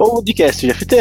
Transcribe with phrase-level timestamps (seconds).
[0.00, 0.96] Podcast GFT.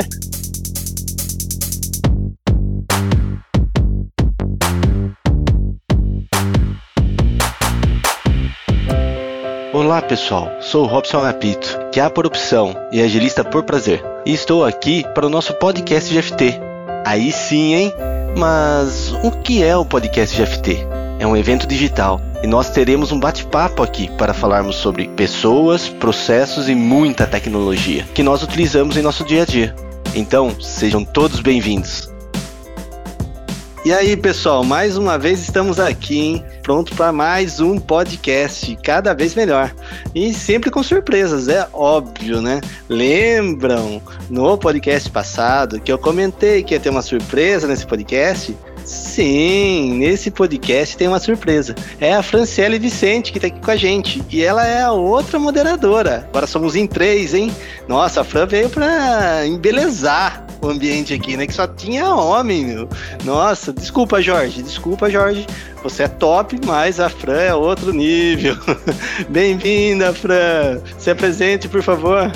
[9.71, 14.03] Olá pessoal, sou Robson Agapito, que é por opção e agilista por prazer.
[14.25, 16.59] E estou aqui para o nosso podcast GFT.
[17.05, 17.93] Aí sim, hein?
[18.37, 20.85] Mas o que é o podcast GFT?
[21.19, 26.69] É um evento digital e nós teremos um bate-papo aqui para falarmos sobre pessoas, processos
[26.69, 29.75] e muita tecnologia que nós utilizamos em nosso dia a dia.
[30.15, 32.09] Então, sejam todos bem-vindos.
[33.83, 36.45] E aí, pessoal, mais uma vez estamos aqui, hein?
[36.63, 39.73] Pronto para mais um podcast, cada vez melhor.
[40.15, 42.61] E sempre com surpresas, é óbvio, né?
[42.87, 48.55] Lembram no podcast passado que eu comentei que ia ter uma surpresa nesse podcast?
[48.89, 51.75] Sim, nesse podcast tem uma surpresa.
[52.01, 54.19] É a Franciele Vicente que está aqui com a gente.
[54.31, 56.25] E ela é a outra moderadora.
[56.27, 57.55] Agora somos em três, hein?
[57.87, 61.45] Nossa, a Fran veio para embelezar o ambiente aqui, né?
[61.45, 62.89] Que só tinha homem, meu.
[63.23, 64.63] Nossa, desculpa, Jorge.
[64.63, 65.45] Desculpa, Jorge.
[65.83, 68.57] Você é top, mas a Fran é outro nível.
[69.29, 70.81] Bem-vinda, Fran.
[70.97, 72.31] Se apresente, por favor.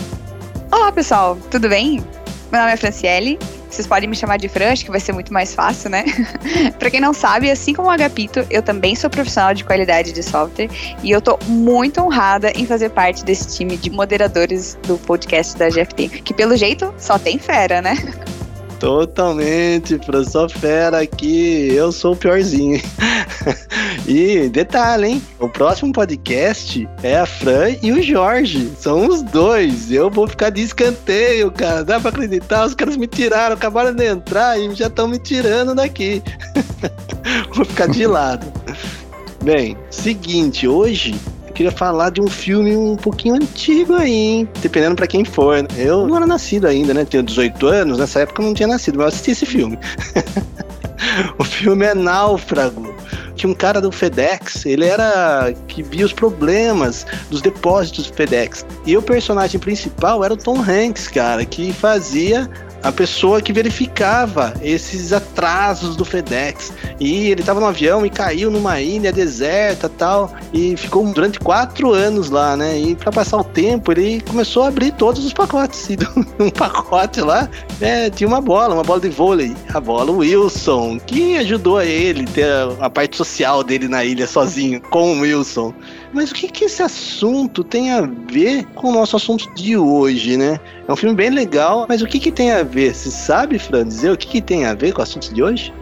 [0.72, 1.36] Olá, pessoal.
[1.50, 2.04] Tudo bem?
[2.52, 3.40] Meu nome é Franciele,
[3.74, 6.06] vocês podem me chamar de Fran, acho que vai ser muito mais fácil, né?
[6.78, 10.22] para quem não sabe, assim como o Agapito, eu também sou profissional de qualidade de
[10.22, 10.70] software
[11.02, 15.70] e eu tô muito honrada em fazer parte desse time de moderadores do podcast da
[15.70, 17.96] GFT, que pelo jeito só tem fera, né?
[18.84, 22.82] Totalmente, Fran, sou fera aqui, eu sou o piorzinho.
[24.06, 25.22] e detalhe, hein?
[25.40, 28.70] O próximo podcast é a Fran e o Jorge.
[28.78, 29.90] São os dois.
[29.90, 31.86] Eu vou ficar de escanteio, cara.
[31.86, 32.66] Dá pra acreditar?
[32.66, 36.22] Os caras me tiraram, acabaram de entrar e já estão me tirando daqui.
[37.56, 38.46] vou ficar de lado.
[39.42, 41.16] Bem, seguinte, hoje
[41.54, 44.50] queria falar de um filme um pouquinho antigo aí, hein?
[44.62, 45.66] Dependendo pra quem for.
[45.78, 47.06] Eu não era nascido ainda, né?
[47.06, 49.78] Tenho 18 anos, nessa época eu não tinha nascido, mas eu assisti esse filme.
[51.38, 52.94] o filme é Náufrago.
[53.36, 58.66] Tinha um cara do FedEx, ele era que via os problemas dos depósitos do FedEx.
[58.86, 62.50] E o personagem principal era o Tom Hanks, cara, que fazia
[62.84, 66.74] a pessoa que verificava esses atrasos do FedEx.
[67.00, 70.34] E ele estava no avião e caiu numa ilha deserta tal.
[70.54, 72.78] E ficou durante quatro anos lá, né?
[72.78, 75.90] E para passar o tempo, ele começou a abrir todos os pacotes.
[75.90, 75.98] E
[76.40, 77.50] um pacote lá
[77.80, 79.56] é, tinha uma bola, uma bola de vôlei.
[79.74, 84.28] A bola Wilson, que ajudou a ele ter a, a parte social dele na ilha
[84.28, 85.74] sozinho, com o Wilson.
[86.14, 90.38] Mas o que, que esse assunto tem a ver com o nosso assunto de hoje,
[90.38, 90.60] né?
[90.88, 92.94] É um filme bem legal, mas o que, que tem a ver?
[92.94, 95.74] Você sabe, Fran, dizer o que, que tem a ver com o assunto de hoje?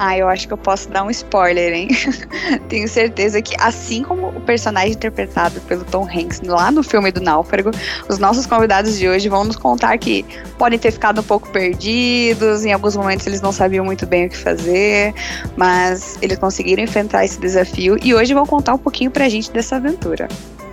[0.00, 1.88] Ah, eu acho que eu posso dar um spoiler, hein?
[2.70, 7.20] Tenho certeza que, assim como o personagem interpretado pelo Tom Hanks lá no filme do
[7.20, 7.72] Náufrago,
[8.08, 10.24] os nossos convidados de hoje vão nos contar que
[10.56, 14.30] podem ter ficado um pouco perdidos, em alguns momentos eles não sabiam muito bem o
[14.30, 15.12] que fazer,
[15.56, 19.74] mas eles conseguiram enfrentar esse desafio e hoje vão contar um pouquinho pra gente dessa
[19.76, 20.28] aventura.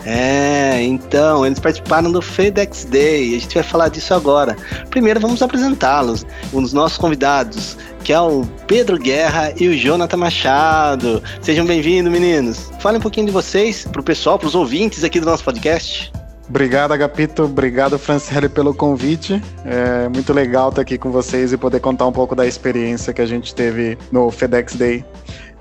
[0.06, 4.56] É, então, eles participaram do FedEx Day, a gente vai falar disso agora.
[4.92, 6.24] Primeiro vamos apresentá-los,
[6.54, 11.24] um dos nossos convidados, que é o Pedro Guerra e o Jonathan Machado.
[11.42, 12.72] Sejam bem-vindos, meninos.
[12.80, 16.14] Falem um pouquinho de vocês, pro pessoal, pros ouvintes aqui do nosso podcast.
[16.48, 17.44] Obrigado, Agapito.
[17.44, 19.42] Obrigado, Franciele, pelo convite.
[19.66, 23.22] É muito legal estar aqui com vocês e poder contar um pouco da experiência que
[23.22, 25.04] a gente teve no FedEx Day.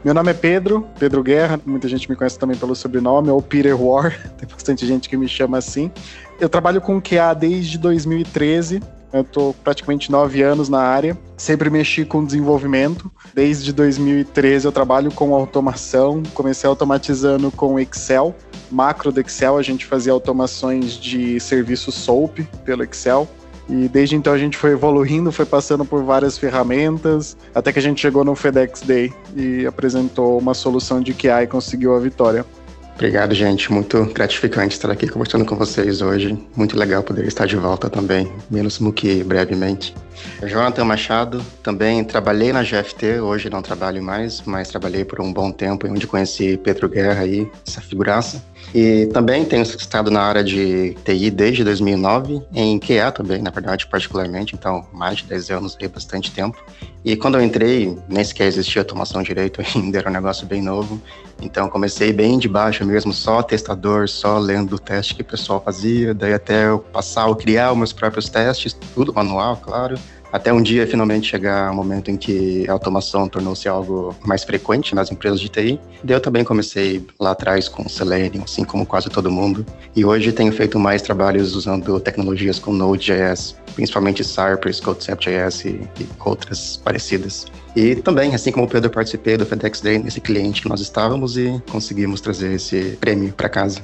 [0.04, 3.74] Meu nome é Pedro, Pedro Guerra, muita gente me conhece também pelo sobrenome, ou Peter
[3.80, 5.90] War, tem bastante gente que me chama assim.
[6.38, 12.04] Eu trabalho com QA desde 2013, eu estou praticamente nove anos na área, sempre mexi
[12.04, 13.10] com desenvolvimento.
[13.32, 18.34] Desde 2013 eu trabalho com automação, comecei automatizando com Excel,
[18.70, 23.26] macro do Excel, a gente fazia automações de serviço SOAP pelo Excel.
[23.68, 27.82] E desde então a gente foi evoluindo, foi passando por várias ferramentas, até que a
[27.82, 32.44] gente chegou no FedEx Day e apresentou uma solução de QA e conseguiu a vitória.
[32.94, 33.72] Obrigado, gente.
[33.72, 36.38] Muito gratificante estar aqui conversando com vocês hoje.
[36.56, 39.92] Muito legal poder estar de volta também, mesmo que brevemente.
[40.46, 45.50] Jonathan Machado, também trabalhei na GFT, hoje não trabalho mais, mas trabalhei por um bom
[45.50, 48.40] tempo, onde conheci Pedro Guerra e essa figuraça.
[48.72, 53.86] E também tenho estado na área de TI desde 2009, em QA também, na verdade,
[53.86, 56.56] particularmente, então mais de 10 anos aí, bastante tempo.
[57.04, 61.00] E quando eu entrei, nem sequer existia automação direito ainda, era um negócio bem novo.
[61.40, 65.60] Então comecei bem de baixo mesmo, só testador, só lendo o teste que o pessoal
[65.62, 69.98] fazia, daí até eu passar criar os meus próprios testes, tudo manual, claro
[70.34, 74.92] até um dia finalmente chegar o momento em que a automação tornou-se algo mais frequente
[74.92, 75.78] nas empresas de TI.
[76.04, 79.64] Eu também comecei lá atrás com Selenium, assim como quase todo mundo.
[79.94, 85.68] E hoje tenho feito mais trabalhos usando tecnologias com Node.js, principalmente Cypress, Concept.js e,
[86.00, 87.46] e outras parecidas.
[87.76, 91.38] E também, assim como o Pedro, participei do FedEx Day nesse cliente que nós estávamos
[91.38, 93.80] e conseguimos trazer esse prêmio para casa.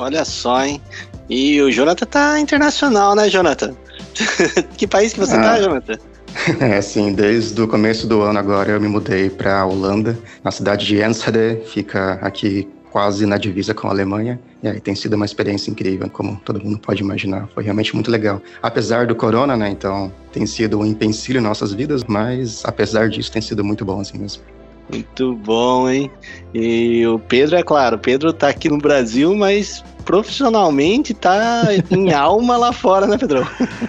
[0.00, 0.80] Olha só, hein?
[1.28, 3.76] E o Jonathan tá internacional, né, Jonathan?
[4.76, 5.56] que país que você tá, ah.
[5.56, 5.98] tá, Jonathan?
[6.60, 10.86] É, sim, desde o começo do ano agora eu me mudei para Holanda, na cidade
[10.86, 14.38] de Enschede, fica aqui quase na divisa com a Alemanha.
[14.62, 17.48] E aí tem sido uma experiência incrível, como todo mundo pode imaginar.
[17.52, 18.40] Foi realmente muito legal.
[18.62, 19.70] Apesar do corona, né?
[19.70, 24.00] Então tem sido um empecilho em nossas vidas, mas apesar disso tem sido muito bom
[24.00, 24.42] assim mesmo.
[24.90, 26.10] Muito bom, hein?
[26.52, 32.12] E o Pedro, é claro, o Pedro tá aqui no Brasil, mas profissionalmente tá em
[32.12, 33.46] alma lá fora, né, Pedro?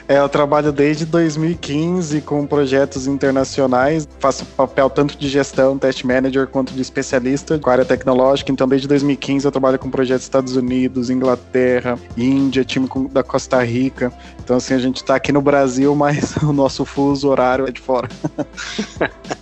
[0.07, 6.48] É, eu trabalho desde 2015 com projetos internacionais, faço papel tanto de gestão, test manager,
[6.48, 8.51] quanto de especialista com área tecnológica.
[8.51, 14.13] Então, desde 2015 eu trabalho com projetos Estados Unidos, Inglaterra, Índia, time da Costa Rica.
[14.44, 17.81] Então, assim, a gente tá aqui no Brasil, mas o nosso fuso horário é de
[17.81, 18.07] fora.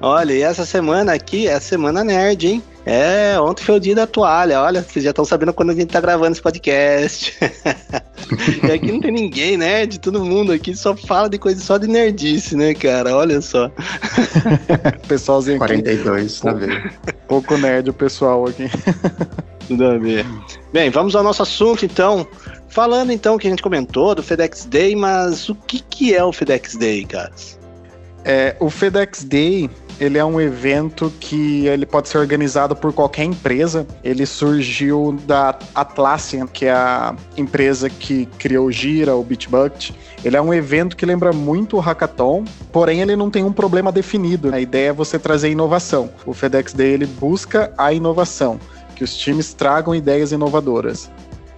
[0.00, 2.62] Olha, e essa semana aqui é a semana nerd, hein?
[2.86, 4.62] É, ontem foi o dia da toalha.
[4.62, 7.36] Olha, vocês já estão sabendo quando a gente tá gravando esse podcast.
[8.66, 11.86] e aqui não tem ninguém nerd, todo mundo aqui só fala de coisa só de
[11.86, 13.14] nerdice, né, cara?
[13.14, 13.70] Olha só.
[15.06, 16.40] Pessoalzinho 42, aqui.
[16.40, 16.92] 42,
[17.28, 18.70] Pouco nerd o pessoal aqui.
[19.68, 20.24] Tudo a ver.
[20.72, 22.26] Bem, vamos ao nosso assunto então.
[22.68, 26.32] Falando então que a gente comentou do FedEx Day, mas o que, que é o
[26.32, 27.58] FedEx Day, caras?
[28.24, 29.70] É, o FedEx Day
[30.00, 33.86] ele é um evento que ele pode ser organizado por qualquer empresa.
[34.02, 39.90] Ele surgiu da Atlassian, que é a empresa que criou o Gira, o Bitbucket.
[40.24, 43.92] Ele é um evento que lembra muito o Hackathon, porém ele não tem um problema
[43.92, 44.54] definido.
[44.54, 46.10] A ideia é você trazer inovação.
[46.24, 48.58] O FedEx Day ele busca a inovação,
[48.96, 51.10] que os times tragam ideias inovadoras.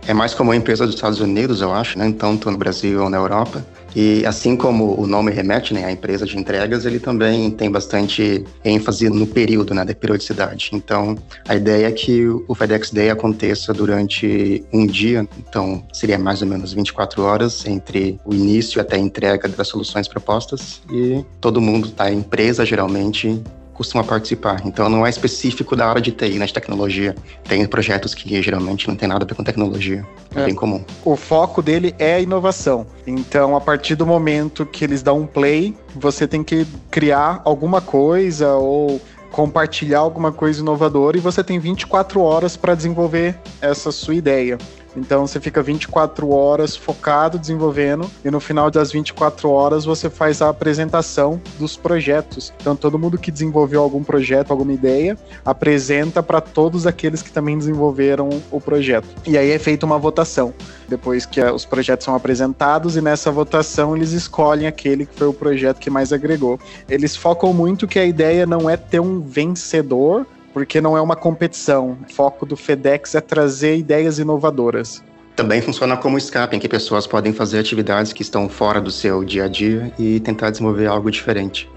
[0.07, 2.13] É mais como a empresa dos Estados Unidos, eu acho, né?
[2.19, 3.65] Tanto no Brasil ou na Europa.
[3.95, 8.45] E assim como o nome remete, né, à empresa de entregas, ele também tem bastante
[8.65, 10.71] ênfase no período, né, da periodicidade.
[10.73, 11.17] Então,
[11.47, 16.49] a ideia é que o FedEx Day aconteça durante um dia, então seria mais ou
[16.49, 21.93] menos 24 horas entre o início até a entrega das soluções propostas e todo mundo,
[21.99, 23.43] a empresa geralmente
[23.83, 24.63] costuma participar.
[24.65, 27.15] Então não é específico da área de TI, né, de tecnologia.
[27.49, 30.07] Tem projetos que geralmente não tem nada a ver com tecnologia.
[30.35, 30.85] É, é bem comum.
[31.05, 32.87] O foco dele é a inovação.
[33.07, 37.81] Então, a partir do momento que eles dão um play, você tem que criar alguma
[37.81, 39.01] coisa ou
[39.33, 44.59] compartilhar alguma coisa inovadora e você tem 24 horas para desenvolver essa sua ideia.
[44.97, 50.43] Então você fica 24 horas focado desenvolvendo e no final das 24 horas você faz
[50.43, 52.53] a apresentação dos projetos.
[52.61, 57.59] Então todo mundo que desenvolveu algum projeto, alguma ideia, apresenta para todos aqueles que também
[57.59, 59.09] desenvolveram o projeto.
[59.27, 60.53] E aí é feita uma votação.
[60.89, 65.33] Depois que os projetos são apresentados e nessa votação eles escolhem aquele que foi o
[65.33, 66.59] projeto que mais agregou.
[66.89, 71.17] Eles focam muito que a ideia não é ter um vencedor, porque não é uma
[71.17, 71.99] competição.
[72.09, 75.03] O foco do FedEx é trazer ideias inovadoras.
[75.35, 79.25] Também funciona como escape, em que pessoas podem fazer atividades que estão fora do seu
[79.25, 81.69] dia a dia e tentar desenvolver algo diferente.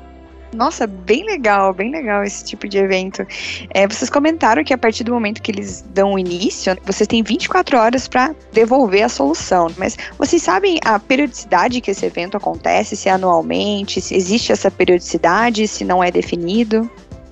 [0.55, 3.25] Nossa, bem legal, bem legal esse tipo de evento.
[3.71, 7.21] É, vocês comentaram que a partir do momento que eles dão o início, vocês têm
[7.21, 9.67] 24 horas para devolver a solução.
[9.77, 12.95] Mas vocês sabem a periodicidade que esse evento acontece?
[12.95, 13.99] Se é anualmente?
[13.99, 15.67] Se existe essa periodicidade?
[15.67, 16.89] Se não é definido?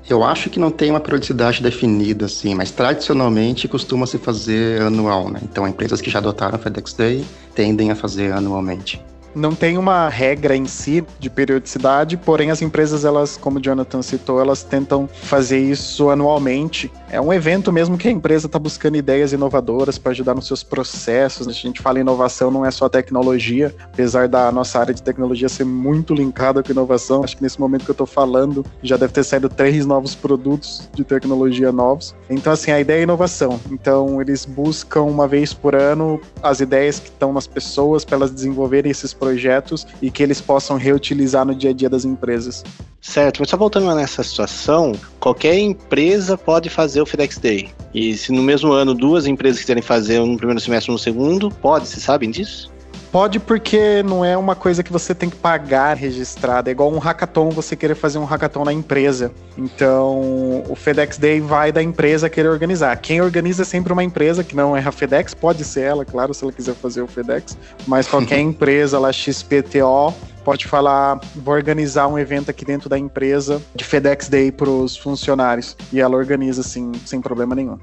[0.10, 5.30] Eu acho que não tem uma periodicidade definida, assim, mas tradicionalmente costuma se fazer anual,
[5.30, 5.40] né?
[5.44, 9.02] Então, empresas que já adotaram o FedEx Day tendem a fazer anualmente
[9.36, 14.02] não tem uma regra em si de periodicidade, porém as empresas, elas, como o Jonathan
[14.02, 16.92] citou, elas tentam fazer isso anualmente.
[17.10, 20.64] É um evento mesmo que a empresa está buscando ideias inovadoras para ajudar nos seus
[20.64, 21.48] processos.
[21.48, 25.66] A gente fala inovação, não é só tecnologia, apesar da nossa área de tecnologia ser
[25.66, 27.24] muito linkada com inovação.
[27.24, 30.90] Acho que nesse momento que eu estou falando, já deve ter saído três novos produtos
[30.94, 32.16] de tecnologia novos.
[32.30, 33.60] Então, assim, a ideia é inovação.
[33.70, 38.32] Então, eles buscam uma vez por ano as ideias que estão nas pessoas para elas
[38.32, 42.64] desenvolverem esses projetos e que eles possam reutilizar no dia a dia das empresas.
[43.02, 47.70] Certo, mas só voltando nessa situação, qualquer empresa pode fazer o FedEx Day.
[47.94, 51.00] E se no mesmo ano duas empresas quiserem fazer um no primeiro semestre ou no
[51.00, 52.73] segundo, pode, vocês sabem disso?
[53.14, 56.72] Pode porque não é uma coisa que você tem que pagar registrada.
[56.72, 59.32] É igual um hackathon, você querer fazer um hackathon na empresa.
[59.56, 62.98] Então, o FedEx Day vai da empresa querer organizar.
[62.98, 66.34] Quem organiza é sempre uma empresa, que não é a FedEx, pode ser ela, claro,
[66.34, 67.56] se ela quiser fazer o FedEx.
[67.86, 70.12] Mas qualquer empresa lá, XPTO,
[70.44, 74.98] pode falar, vou organizar um evento aqui dentro da empresa de FedEx Day para os
[74.98, 75.78] funcionários.
[75.92, 77.78] E ela organiza assim, sem problema nenhum.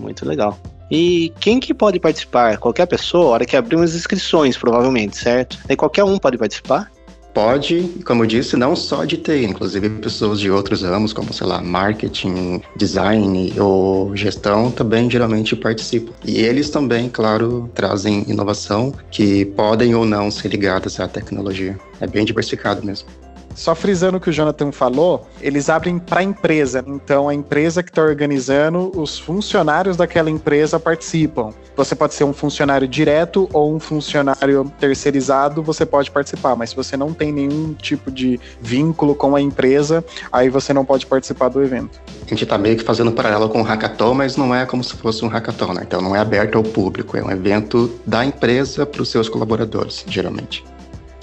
[0.00, 0.58] Muito legal.
[0.90, 2.58] E quem que pode participar?
[2.58, 5.58] Qualquer pessoa, a hora que abrir umas inscrições, provavelmente, certo?
[5.68, 6.90] E qualquer um pode participar?
[7.32, 11.48] Pode, como eu disse, não só de TI, inclusive pessoas de outros ramos, como, sei
[11.48, 16.12] lá, marketing, design ou gestão, também geralmente participam.
[16.24, 21.76] E eles também, claro, trazem inovação que podem ou não ser ligadas à tecnologia.
[22.00, 23.08] É bem diversificado mesmo.
[23.54, 26.84] Só frisando o que o Jonathan falou, eles abrem para a empresa.
[26.86, 31.52] Então, a empresa que está organizando, os funcionários daquela empresa participam.
[31.76, 36.56] Você pode ser um funcionário direto ou um funcionário terceirizado, você pode participar.
[36.56, 40.84] Mas se você não tem nenhum tipo de vínculo com a empresa, aí você não
[40.84, 42.00] pode participar do evento.
[42.26, 44.96] A gente está meio que fazendo paralelo com o hackathon, mas não é como se
[44.96, 45.82] fosse um hackathon, né?
[45.86, 50.04] Então não é aberto ao público, é um evento da empresa para os seus colaboradores,
[50.08, 50.64] geralmente.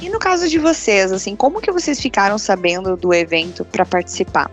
[0.01, 4.49] E no caso de vocês, assim, como que vocês ficaram sabendo do evento para participar?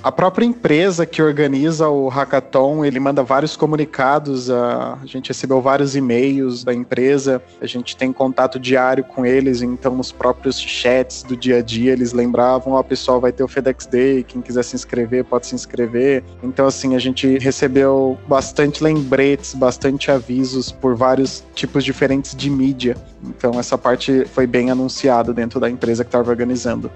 [0.00, 5.96] A própria empresa que organiza o hackathon, ele manda vários comunicados, a gente recebeu vários
[5.96, 11.36] e-mails da empresa, a gente tem contato diário com eles, então nos próprios chats do
[11.36, 14.62] dia a dia eles lembravam, ó, oh, pessoal, vai ter o FedEx Day, quem quiser
[14.62, 16.22] se inscrever pode se inscrever.
[16.44, 22.96] Então assim, a gente recebeu bastante lembretes, bastante avisos por vários tipos diferentes de mídia.
[23.24, 26.88] Então essa parte foi bem anunciada dentro da empresa que estava organizando.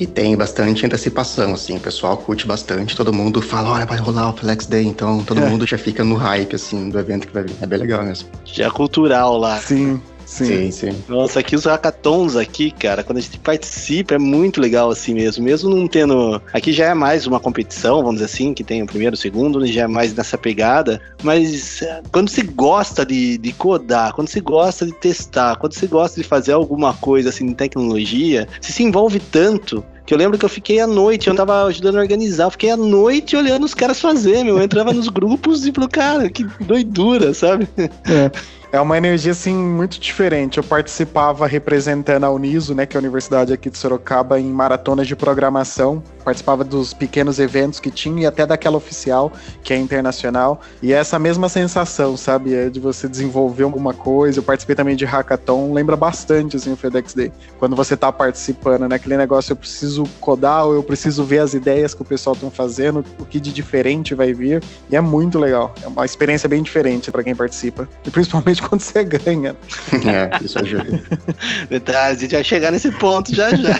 [0.00, 4.30] E tem bastante antecipação, assim, o pessoal curte bastante, todo mundo fala, olha, vai rolar
[4.30, 5.46] o Flex Day, então todo é.
[5.46, 7.54] mundo já fica no hype, assim, do evento que vai vir.
[7.60, 8.26] É bem legal mesmo.
[8.46, 9.58] Já é cultural lá.
[9.58, 10.00] Sim.
[10.30, 10.70] Sim.
[10.70, 11.04] sim.
[11.08, 15.44] Nossa, aqui os hackathons aqui, cara, quando a gente participa é muito legal assim mesmo.
[15.44, 16.40] Mesmo não tendo.
[16.52, 19.66] Aqui já é mais uma competição, vamos dizer assim, que tem o primeiro, o segundo,
[19.66, 21.00] já é mais nessa pegada.
[21.22, 25.88] Mas é, quando você gosta de, de codar, quando você gosta de testar, quando você
[25.88, 30.36] gosta de fazer alguma coisa assim em tecnologia, você se envolve tanto que eu lembro
[30.36, 33.64] que eu fiquei à noite, eu tava ajudando a organizar, eu fiquei à noite olhando
[33.64, 34.58] os caras fazer, meu.
[34.58, 37.68] Eu entrava nos grupos e falou, cara, que doidura, sabe?
[37.78, 38.30] É.
[38.72, 40.58] É uma energia, assim, muito diferente.
[40.58, 45.08] Eu participava representando a Uniso, né, que é a universidade aqui de Sorocaba, em maratonas
[45.08, 46.00] de programação.
[46.24, 49.32] Participava dos pequenos eventos que tinha e até daquela oficial,
[49.64, 50.60] que é internacional.
[50.80, 54.38] E é essa mesma sensação, sabe, é de você desenvolver alguma coisa.
[54.38, 57.32] Eu participei também de hackathon, lembra bastante, assim, o FedEx Day.
[57.58, 61.54] Quando você tá participando, né, aquele negócio, eu preciso codar ou eu preciso ver as
[61.54, 64.62] ideias que o pessoal estão fazendo, o que de diferente vai vir.
[64.88, 65.74] E é muito legal.
[65.82, 67.88] É uma experiência bem diferente para quem participa.
[68.06, 69.56] E principalmente quando você ganha.
[70.10, 71.02] É, isso ajuda.
[71.68, 73.74] Detalhe, a gente vai chegar nesse ponto já já.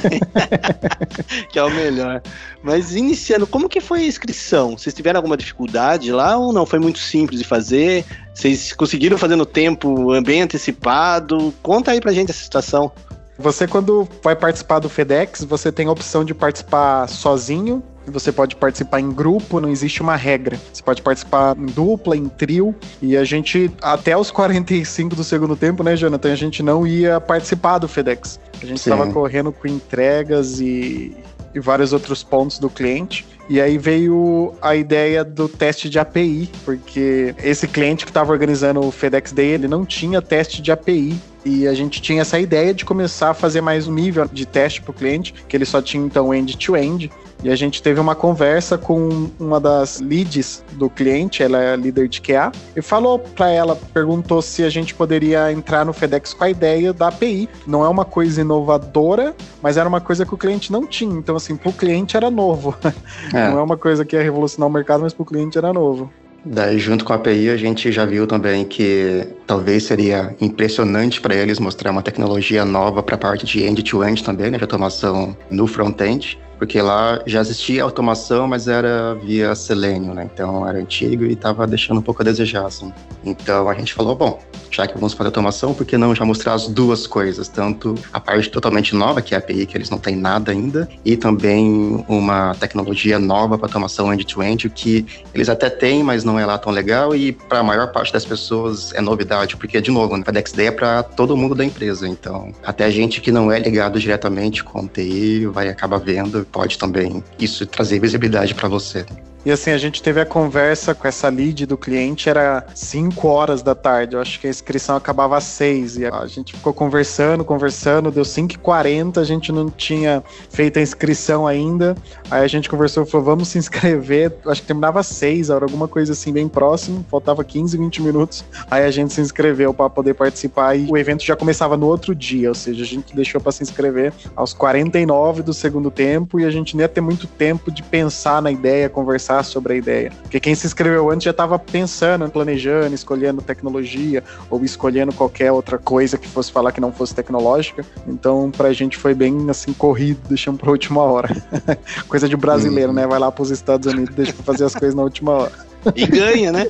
[1.50, 2.22] que é o melhor.
[2.62, 4.76] Mas iniciando, como que foi a inscrição?
[4.76, 6.66] Vocês tiveram alguma dificuldade lá ou não?
[6.66, 8.04] Foi muito simples de fazer?
[8.34, 11.54] Vocês conseguiram fazer no tempo bem antecipado?
[11.62, 12.92] Conta aí pra gente essa situação.
[13.38, 18.56] Você, quando vai participar do FedEx, você tem a opção de participar sozinho você pode
[18.56, 20.58] participar em grupo, não existe uma regra.
[20.72, 22.74] Você pode participar em dupla, em trio.
[23.00, 26.32] E a gente, até os 45 do segundo tempo, né, Jonathan?
[26.32, 28.40] A gente não ia participar do FedEx.
[28.62, 31.16] A gente estava correndo com entregas e,
[31.54, 33.26] e vários outros pontos do cliente.
[33.48, 38.78] E aí veio a ideia do teste de API, porque esse cliente que estava organizando
[38.78, 41.18] o FedEx Day, ele não tinha teste de API.
[41.44, 44.82] E a gente tinha essa ideia de começar a fazer mais um nível de teste
[44.82, 47.08] para o cliente, que ele só tinha então end-to-end.
[47.08, 47.10] -end,
[47.42, 52.06] e a gente teve uma conversa com uma das leads do cliente, ela é líder
[52.06, 56.44] de QA, e falou para ela, perguntou se a gente poderia entrar no FedEx com
[56.44, 57.48] a ideia da API.
[57.66, 61.16] Não é uma coisa inovadora, mas era uma coisa que o cliente não tinha.
[61.16, 62.76] Então, assim, para o cliente era novo.
[63.32, 63.48] É.
[63.48, 66.10] Não é uma coisa que ia revolucionar o mercado, mas para o cliente era novo.
[66.44, 71.34] Daí, junto com a API, a gente já viu também que talvez seria impressionante para
[71.34, 75.36] eles mostrar uma tecnologia nova para a parte de end-to-end -end também, né, de automação
[75.50, 80.28] no front-end porque lá já existia automação, mas era via Selenium, né?
[80.30, 82.92] Então era antigo e estava deixando um pouco a desejar, assim.
[83.24, 84.38] Então a gente falou, bom,
[84.70, 87.48] já que vamos fazer automação, por que não já mostrar as duas coisas?
[87.48, 90.88] Tanto a parte totalmente nova, que é a API, que eles não têm nada ainda,
[91.04, 96.38] e também uma tecnologia nova para automação end-to-end, -end, que eles até têm, mas não
[96.38, 99.90] é lá tão legal, e para a maior parte das pessoas é novidade, porque, de
[99.90, 103.32] novo, o FedEx Day é para todo mundo da empresa, então até a gente que
[103.32, 108.68] não é ligado diretamente com TI vai acabar vendo pode também isso trazer visibilidade para
[108.68, 109.04] você.
[109.44, 113.62] E assim, a gente teve a conversa com essa lead do cliente, era 5 horas
[113.62, 114.14] da tarde.
[114.14, 115.98] Eu acho que a inscrição acabava às 6.
[115.98, 121.46] E a gente ficou conversando, conversando, deu 5h40, a gente não tinha feito a inscrição
[121.46, 121.96] ainda.
[122.30, 124.32] Aí a gente conversou falou: vamos se inscrever.
[124.46, 128.44] Acho que terminava às 6, era alguma coisa assim, bem próximo, faltava 15, 20 minutos.
[128.70, 132.14] Aí a gente se inscreveu para poder participar e o evento já começava no outro
[132.14, 136.44] dia, ou seja, a gente deixou para se inscrever aos 49 do segundo tempo e
[136.44, 139.76] a gente nem ia ter muito tempo de pensar na ideia, conversar conversar sobre a
[139.76, 140.12] ideia.
[140.22, 145.78] Porque quem se inscreveu antes já estava pensando, planejando, escolhendo tecnologia ou escolhendo qualquer outra
[145.78, 147.84] coisa que fosse falar que não fosse tecnológica.
[148.06, 151.30] Então, pra gente foi bem assim, corrido, deixamos pra última hora.
[152.08, 152.96] coisa de brasileiro, uhum.
[152.96, 153.06] né?
[153.06, 155.70] Vai lá pros Estados Unidos, deixa pra fazer as coisas na última hora.
[155.96, 156.66] E ganha, né?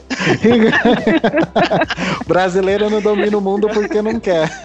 [2.29, 4.49] Brasileiro não domina o mundo porque não quer.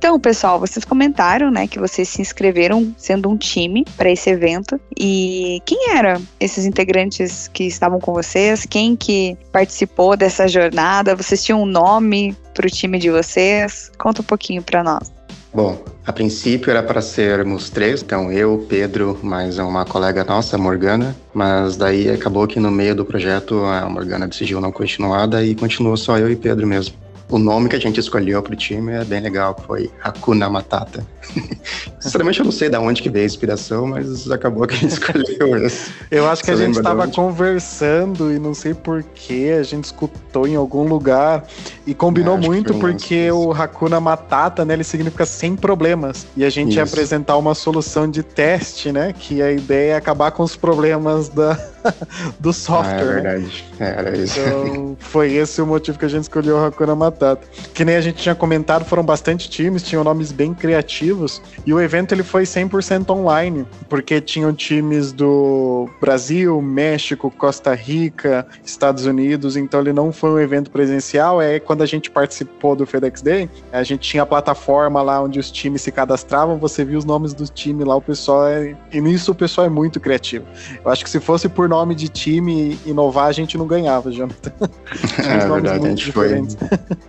[0.00, 4.80] Então, pessoal, vocês comentaram, né, que vocês se inscreveram sendo um time para esse evento.
[4.98, 8.64] E quem eram esses integrantes que estavam com vocês?
[8.64, 11.14] Quem que participou dessa jornada?
[11.14, 13.92] Vocês tinham um nome para o time de vocês?
[13.98, 15.12] Conta um pouquinho para nós.
[15.52, 21.14] Bom, a princípio era para sermos três, então eu, Pedro, mais uma colega nossa, Morgana,
[21.34, 25.98] mas daí acabou que no meio do projeto a Morgana decidiu não continuar, daí continuou
[25.98, 26.94] só eu e Pedro mesmo.
[27.30, 31.06] O nome que a gente escolheu pro time é bem legal, foi Hakuna Matata.
[32.00, 34.90] Sinceramente, eu não sei de onde que veio a inspiração, mas acabou que a gente
[34.90, 35.92] escolheu esse.
[36.10, 40.48] Eu acho que Você a gente estava conversando e não sei porquê, a gente escutou
[40.48, 41.46] em algum lugar
[41.86, 46.26] e combinou é, muito porque o Hakuna Matata, né, ele significa sem problemas.
[46.36, 46.78] E a gente Isso.
[46.78, 51.28] ia apresentar uma solução de teste, né, que a ideia é acabar com os problemas
[51.28, 51.56] da,
[52.38, 52.96] do software.
[52.96, 53.94] Ah, é verdade, né?
[53.98, 54.40] era isso.
[54.40, 57.46] Então, foi esse o motivo que a gente escolheu o Hakuna Matata.
[57.74, 61.80] Que nem a gente tinha comentado, foram bastante times, tinham nomes bem criativos, e o
[61.80, 69.56] evento ele foi 100% online, porque tinham times do Brasil, México, Costa Rica, Estados Unidos,
[69.56, 73.48] então ele não foi um evento presencial, é quando a gente participou do FedEx Day,
[73.72, 77.32] a gente tinha a plataforma lá onde os times se cadastravam, você viu os nomes
[77.32, 78.76] do time lá, o pessoal é...
[78.92, 80.44] E nisso o pessoal é muito criativo.
[80.84, 84.52] Eu acho que se fosse por nome de time inovar, a gente não ganhava, Jonathan.
[85.18, 86.34] é verdade, a gente foi.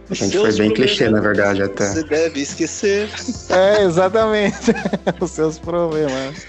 [0.09, 1.87] A gente foi bem clichê, na verdade, até.
[1.87, 3.09] Você deve esquecer.
[3.49, 4.71] É, exatamente.
[5.19, 6.45] Os seus problemas.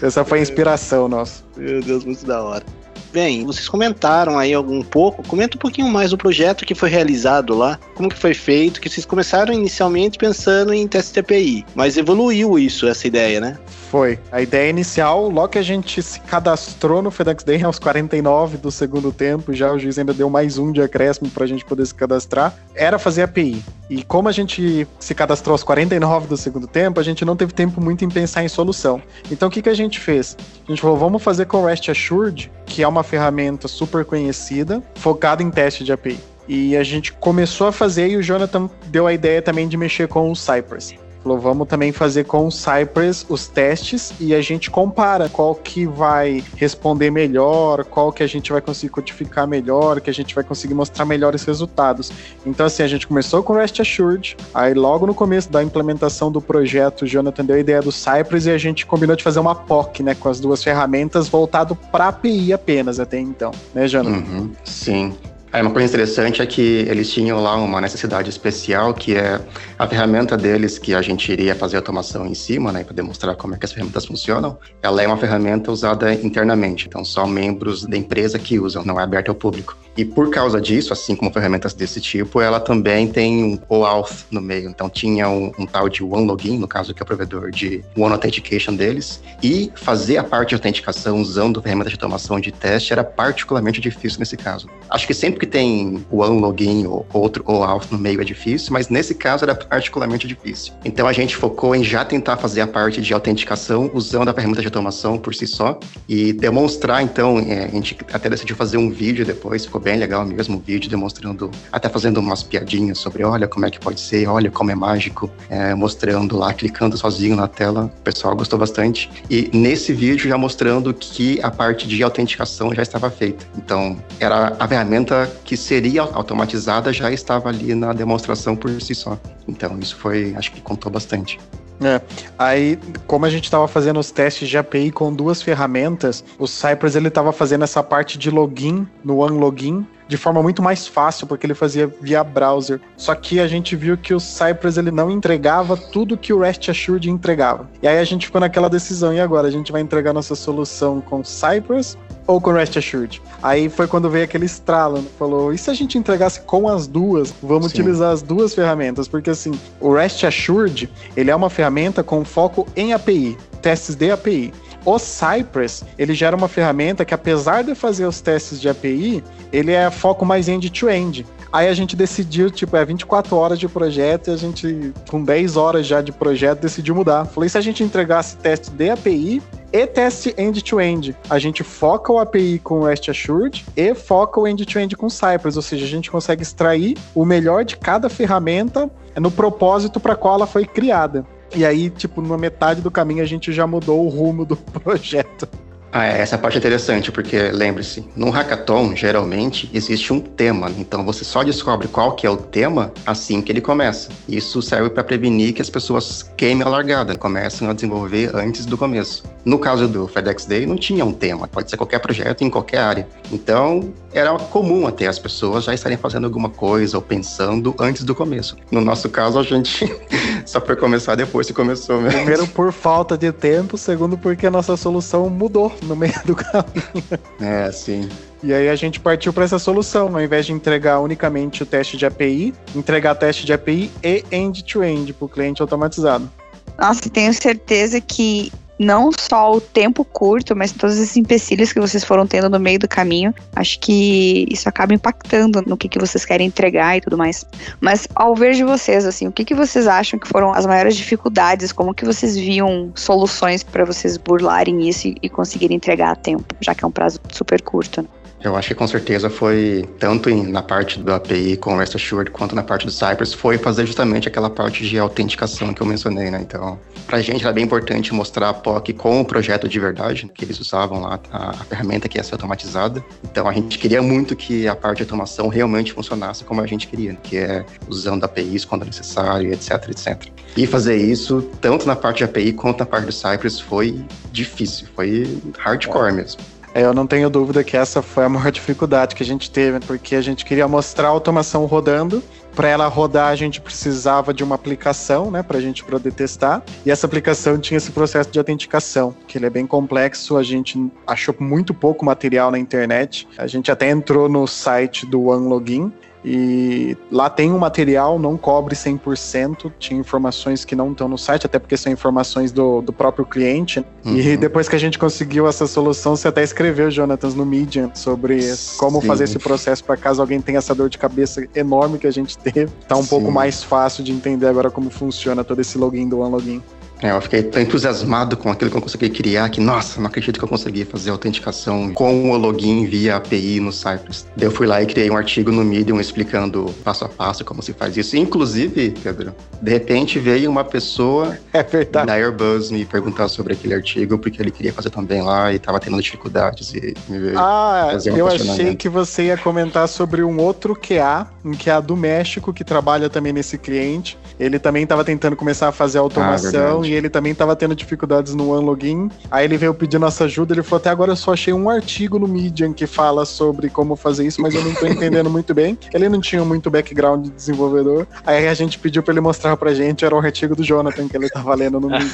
[0.00, 1.42] Essa foi a inspiração nossa.
[1.56, 2.64] Meu Deus, muito da hora.
[3.12, 7.54] Bem, vocês comentaram aí algum pouco, comenta um pouquinho mais do projeto que foi realizado
[7.54, 12.58] lá, como que foi feito, que vocês começaram inicialmente pensando em teste TPI, mas evoluiu
[12.58, 13.58] isso, essa ideia, né?
[13.90, 14.18] Foi.
[14.30, 18.70] A ideia inicial, logo que a gente se cadastrou no FedEx Day aos 49 do
[18.70, 21.86] segundo tempo, já o juiz ainda deu mais um de acréscimo para a gente poder
[21.86, 23.64] se cadastrar, era fazer API.
[23.88, 27.52] E como a gente se cadastrou aos 49 do segundo tempo, a gente não teve
[27.52, 29.00] tempo muito em pensar em solução.
[29.30, 30.36] Então o que, que a gente fez?
[30.66, 34.82] A gente falou, vamos fazer com o REST Assured, que é uma ferramenta super conhecida,
[34.96, 36.20] focada em teste de API.
[36.46, 40.08] E a gente começou a fazer e o Jonathan deu a ideia também de mexer
[40.08, 40.94] com o Cypress.
[41.28, 45.84] Falou, vamos também fazer com o Cypress os testes e a gente compara qual que
[45.84, 50.42] vai responder melhor, qual que a gente vai conseguir codificar melhor, que a gente vai
[50.42, 52.10] conseguir mostrar melhores resultados.
[52.46, 56.40] Então, assim, a gente começou com REST Assured, aí logo no começo da implementação do
[56.40, 59.54] projeto, o Jonathan deu a ideia do Cypress e a gente combinou de fazer uma
[59.54, 64.16] POC, né, com as duas ferramentas voltado para API apenas até então, né, Jonathan?
[64.16, 65.14] Uhum, sim.
[65.52, 69.40] Uma coisa interessante é que eles tinham lá uma necessidade especial, que é
[69.78, 73.54] a ferramenta deles, que a gente iria fazer automação em cima, né, para demonstrar como
[73.54, 74.58] é que as ferramentas funcionam.
[74.82, 79.02] Ela é uma ferramenta usada internamente, então só membros da empresa que usam, não é
[79.02, 79.74] aberta ao público.
[79.98, 84.40] E por causa disso, assim como ferramentas desse tipo, ela também tem um OAuth no
[84.40, 84.70] meio.
[84.70, 88.12] Então tinha um, um tal de OneLogin, no caso que é o provedor de One
[88.12, 93.02] Authentication deles, e fazer a parte de autenticação usando ferramentas de automação de teste era
[93.02, 94.68] particularmente difícil nesse caso.
[94.88, 99.16] Acho que sempre que tem OneLogin ou outro OAuth no meio é difícil, mas nesse
[99.16, 100.74] caso era particularmente difícil.
[100.84, 104.60] Então a gente focou em já tentar fazer a parte de autenticação usando a ferramenta
[104.60, 105.76] de automação por si só
[106.08, 110.24] e demonstrar, então, é, a gente até decidiu fazer um vídeo depois, ficou bem legal
[110.24, 114.26] mesmo o vídeo, demonstrando, até fazendo umas piadinhas sobre, olha como é que pode ser,
[114.28, 119.10] olha como é mágico, é, mostrando lá, clicando sozinho na tela, o pessoal gostou bastante.
[119.30, 123.46] E nesse vídeo já mostrando que a parte de autenticação já estava feita.
[123.56, 129.18] Então, era a ferramenta que seria automatizada já estava ali na demonstração por si só.
[129.46, 131.38] Então, isso foi, acho que contou bastante.
[131.80, 132.00] É.
[132.36, 136.96] Aí, como a gente estava fazendo os testes de API com duas ferramentas, o Cypress
[136.96, 141.46] ele estava fazendo essa parte de login no OneLogin de forma muito mais fácil, porque
[141.46, 142.80] ele fazia via browser.
[142.96, 146.70] Só que a gente viu que o Cypress ele não entregava tudo que o REST
[146.70, 147.68] Assured entregava.
[147.82, 149.46] E aí a gente ficou naquela decisão, e agora?
[149.46, 153.22] A gente vai entregar nossa solução com Cypress ou com REST Assured?
[153.42, 155.08] Aí foi quando veio aquele estralo, né?
[155.18, 157.34] falou, e se a gente entregasse com as duas?
[157.42, 157.80] Vamos Sim.
[157.80, 162.66] utilizar as duas ferramentas, porque assim, o REST Assured, ele é uma ferramenta com foco
[162.74, 164.52] em API, testes de API.
[164.84, 169.72] O Cypress, ele gera uma ferramenta que, apesar de fazer os testes de API, ele
[169.72, 171.26] é foco mais end-to-end.
[171.52, 175.56] Aí a gente decidiu, tipo, é 24 horas de projeto e a gente, com 10
[175.56, 177.24] horas já de projeto, decidiu mudar.
[177.24, 181.16] Falei, se a gente entregasse teste de API e teste end-to-end.
[181.28, 185.10] A gente foca o API com o REST Assured e foca o end-to-end com o
[185.10, 190.14] Cypress, ou seja, a gente consegue extrair o melhor de cada ferramenta no propósito para
[190.14, 191.26] qual ela foi criada.
[191.54, 195.48] E aí, tipo, na metade do caminho a gente já mudou o rumo do projeto.
[195.90, 201.02] Ah, é, essa parte é interessante, porque lembre-se, num hackathon, geralmente, existe um tema, então
[201.02, 204.10] você só descobre qual que é o tema assim que ele começa.
[204.28, 208.76] Isso serve para prevenir que as pessoas queimem a largada, começam a desenvolver antes do
[208.76, 209.24] começo.
[209.46, 212.80] No caso do FedEx Day, não tinha um tema, pode ser qualquer projeto em qualquer
[212.80, 213.08] área.
[213.32, 218.14] Então, era comum até as pessoas já estarem fazendo alguma coisa ou pensando antes do
[218.14, 218.56] começo.
[218.70, 219.86] No nosso caso, a gente
[220.44, 222.18] só foi começar depois que começou mesmo.
[222.18, 227.04] Primeiro por falta de tempo, segundo porque a nossa solução mudou no meio do caminho.
[227.40, 228.08] É, sim.
[228.42, 231.96] E aí a gente partiu para essa solução, ao invés de entregar unicamente o teste
[231.96, 236.30] de API, entregar teste de API e end-to-end para o cliente automatizado.
[236.78, 242.04] Nossa, tenho certeza que não só o tempo curto, mas todos esses empecilhos que vocês
[242.04, 246.24] foram tendo no meio do caminho, acho que isso acaba impactando no que, que vocês
[246.24, 247.44] querem entregar e tudo mais.
[247.80, 250.96] Mas ao ver de vocês, assim, o que, que vocês acham que foram as maiores
[250.96, 251.72] dificuldades?
[251.72, 256.54] Como que vocês viam soluções para vocês burlarem isso e, e conseguirem entregar a tempo,
[256.60, 258.02] já que é um prazo super curto?
[258.02, 258.08] Né?
[258.42, 261.96] Eu acho que com certeza foi, tanto em, na parte do API com o REST
[261.96, 265.86] Assured, quanto na parte do Cypress, foi fazer justamente aquela parte de autenticação que eu
[265.86, 266.38] mencionei, né?
[266.40, 270.44] Então, pra gente era bem importante mostrar a POC com o projeto de verdade, que
[270.44, 273.04] eles usavam lá, a, a ferramenta que ia ser automatizada.
[273.24, 276.86] Então, a gente queria muito que a parte de automação realmente funcionasse como a gente
[276.86, 277.18] queria, né?
[277.22, 280.28] que é usando APIs quando necessário, etc, etc.
[280.56, 284.86] E fazer isso, tanto na parte de API quanto na parte do Cypress, foi difícil,
[284.94, 286.57] foi hardcore mesmo.
[286.80, 290.14] Eu não tenho dúvida que essa foi a maior dificuldade que a gente teve, porque
[290.14, 292.22] a gente queria mostrar a automação rodando.
[292.54, 296.62] Para ela rodar, a gente precisava de uma aplicação, né, para a gente poder testar.
[296.84, 300.36] E essa aplicação tinha esse processo de autenticação, que ele é bem complexo.
[300.36, 303.28] A gente achou muito pouco material na internet.
[303.38, 305.92] A gente até entrou no site do OneLogin
[306.30, 311.46] e lá tem um material, não cobre 100%, tinha informações que não estão no site,
[311.46, 313.82] até porque são informações do, do próprio cliente.
[314.04, 314.14] Uhum.
[314.14, 318.40] E depois que a gente conseguiu essa solução, você até escreveu, Jonathan, no Medium, sobre
[318.76, 319.06] como Sim.
[319.06, 322.36] fazer esse processo para caso alguém tenha essa dor de cabeça enorme que a gente
[322.36, 322.70] teve.
[322.86, 323.08] Tá um Sim.
[323.08, 326.62] pouco mais fácil de entender agora como funciona todo esse login do OneLogin.
[327.02, 330.38] É, eu fiquei tão entusiasmado com aquilo que eu consegui criar que, nossa, não acredito
[330.38, 334.26] que eu consegui fazer autenticação com o login via API no Cypress.
[334.36, 337.62] Daí eu fui lá e criei um artigo no Medium explicando passo a passo como
[337.62, 338.16] se faz isso.
[338.16, 339.32] Inclusive, Pedro,
[339.62, 342.06] de repente veio uma pessoa é verdade.
[342.06, 345.78] da Airbus me perguntar sobre aquele artigo, porque ele queria fazer também lá e tava
[345.78, 350.24] tendo dificuldades e me veio Ah, fazer um eu achei que você ia comentar sobre
[350.24, 354.18] um outro QA, um QA do México, que trabalha também nesse cliente.
[354.38, 358.34] Ele também estava tentando começar a fazer automação ah, e ele também tava tendo dificuldades
[358.34, 359.10] no OneLogin.
[359.30, 362.18] Aí ele veio pedir nossa ajuda, ele falou: até agora eu só achei um artigo
[362.18, 365.78] no Medium que fala sobre como fazer isso, mas eu não tô entendendo muito bem.
[365.92, 368.06] Ele não tinha muito background de desenvolvedor.
[368.24, 371.16] Aí a gente pediu pra ele mostrar pra gente, era o artigo do Jonathan que
[371.16, 372.08] ele tava lendo no Medium.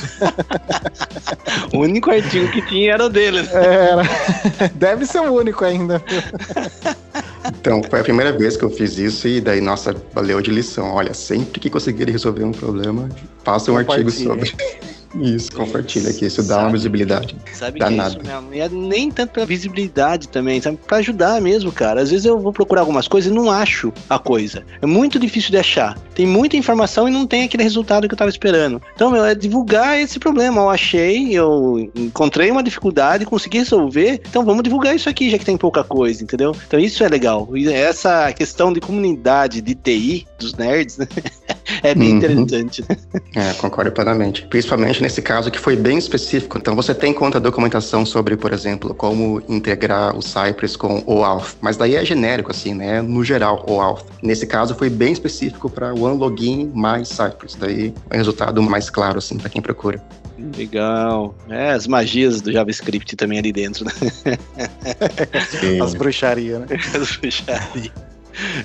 [1.72, 3.48] o único artigo que tinha era o dele.
[3.52, 4.02] Era.
[4.74, 6.02] Deve ser o único ainda.
[7.46, 10.92] Então, foi a primeira vez que eu fiz isso e daí, nossa, valeu de lição.
[10.92, 13.08] Olha, sempre que conseguir resolver um problema,
[13.42, 14.54] faça um artigo sobre.
[15.20, 17.36] Isso, compartilha aqui, isso dá uma visibilidade.
[17.52, 18.14] Sabe dá que nada.
[18.14, 18.54] é isso mesmo.
[18.54, 20.78] E é nem tanto pela visibilidade também, sabe?
[20.86, 22.00] Pra ajudar mesmo, cara.
[22.00, 24.64] Às vezes eu vou procurar algumas coisas e não acho a coisa.
[24.82, 25.98] É muito difícil de achar.
[26.14, 28.82] Tem muita informação e não tem aquele resultado que eu tava esperando.
[28.94, 30.60] Então, meu, é divulgar esse problema.
[30.62, 34.20] Eu achei, eu encontrei uma dificuldade, consegui resolver.
[34.28, 36.54] Então vamos divulgar isso aqui, já que tem pouca coisa, entendeu?
[36.66, 37.48] Então isso é legal.
[37.72, 41.06] Essa questão de comunidade de TI, dos nerds, né?
[41.82, 42.16] é bem uhum.
[42.16, 42.84] interessante.
[43.36, 44.46] É, concordo plenamente.
[44.46, 46.56] Principalmente nesse caso que foi bem específico.
[46.56, 51.56] Então você tem conta documentação sobre, por exemplo, como integrar o Cypress com o Auth,
[51.60, 53.02] mas daí é genérico assim, né?
[53.02, 54.04] No geral, o Auth.
[54.22, 57.56] Nesse caso foi bem específico para One Login mais Cypress.
[57.58, 60.00] Daí é um resultado mais claro assim para quem procura.
[60.56, 61.34] Legal.
[61.48, 63.92] É, as magias do JavaScript também ali dentro, né?
[65.82, 66.66] As bruxarias, né?
[66.94, 68.13] As bruxarias.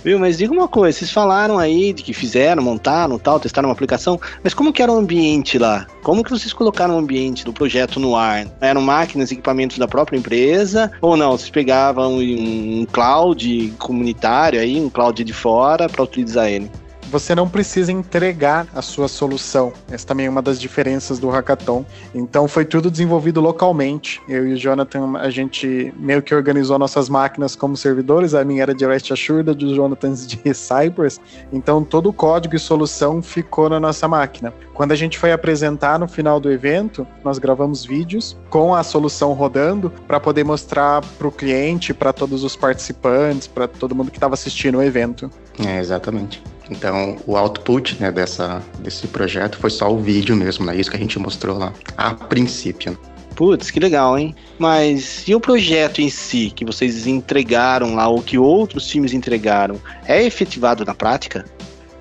[0.04, 3.74] Viu, mas diga uma coisa, vocês falaram aí de que fizeram, montaram tal, testaram uma
[3.74, 5.86] aplicação, mas como que era o ambiente lá?
[6.04, 8.48] Como que vocês colocaram o ambiente do projeto no ar?
[8.62, 10.92] Eram máquinas, equipamentos da própria empresa?
[11.02, 16.70] Ou não, vocês pegavam um, cloud comunitário aí, um cloud de fora para utilizar ele?
[17.10, 19.74] Você não precisa entregar a sua solução.
[19.90, 21.84] Essa também é uma das diferenças do hackathon.
[22.14, 24.22] Então foi tudo desenvolvido localmente.
[24.28, 28.34] Eu e o Jonathan, a gente meio que organizou nossas máquinas como servidores.
[28.34, 31.20] A minha era de REST Assured, do Jonathan de Cypress.
[31.52, 34.54] Então todo o código e solução ficou na nossa máquina.
[34.74, 39.34] Quando a gente foi apresentar no final do evento, nós gravamos vídeos com a solução
[39.34, 44.18] rodando para poder mostrar para o cliente, para todos os participantes, para todo mundo que
[44.18, 45.30] estava assistindo o evento.
[45.66, 46.42] É, exatamente.
[46.70, 50.76] Então, o output né, dessa, desse projeto foi só o vídeo mesmo, né?
[50.76, 52.98] Isso que a gente mostrou lá, a princípio.
[53.36, 54.36] Putz, que legal, hein?
[54.58, 59.80] Mas e o projeto em si, que vocês entregaram lá, ou que outros times entregaram,
[60.06, 61.46] é efetivado na prática?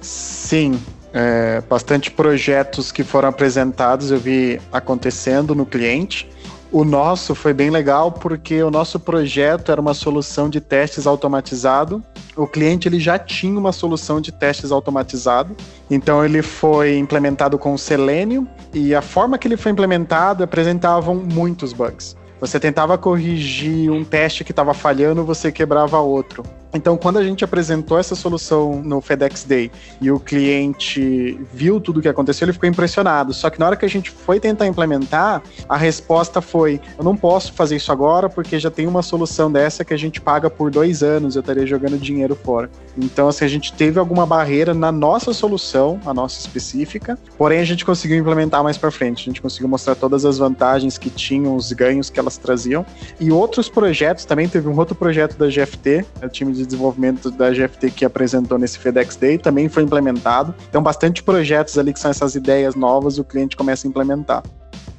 [0.01, 0.79] Sim.
[1.13, 6.29] É, bastante projetos que foram apresentados eu vi acontecendo no cliente.
[6.71, 12.03] O nosso foi bem legal porque o nosso projeto era uma solução de testes automatizado.
[12.37, 15.57] O cliente ele já tinha uma solução de testes automatizado,
[15.91, 21.15] então ele foi implementado com o Selenium e a forma que ele foi implementado apresentavam
[21.15, 22.15] muitos bugs.
[22.39, 26.43] Você tentava corrigir um teste que estava falhando, você quebrava outro.
[26.75, 31.99] Então, quando a gente apresentou essa solução no FedEx Day e o cliente viu tudo
[31.99, 33.33] o que aconteceu, ele ficou impressionado.
[33.33, 37.17] Só que na hora que a gente foi tentar implementar, a resposta foi: eu não
[37.17, 40.71] posso fazer isso agora porque já tem uma solução dessa que a gente paga por
[40.71, 42.71] dois anos, eu estaria jogando dinheiro fora.
[42.99, 47.65] Então, assim, a gente teve alguma barreira na nossa solução, a nossa específica, porém a
[47.65, 49.23] gente conseguiu implementar mais para frente.
[49.23, 52.85] A gente conseguiu mostrar todas as vantagens que tinham, os ganhos que elas traziam.
[53.21, 57.51] E outros projetos também, teve um outro projeto da GFT, o time de desenvolvimento da
[57.51, 60.55] GFT que apresentou nesse FedEx Day também foi implementado.
[60.69, 64.43] Então, bastante projetos ali que são essas ideias novas o cliente começa a implementar.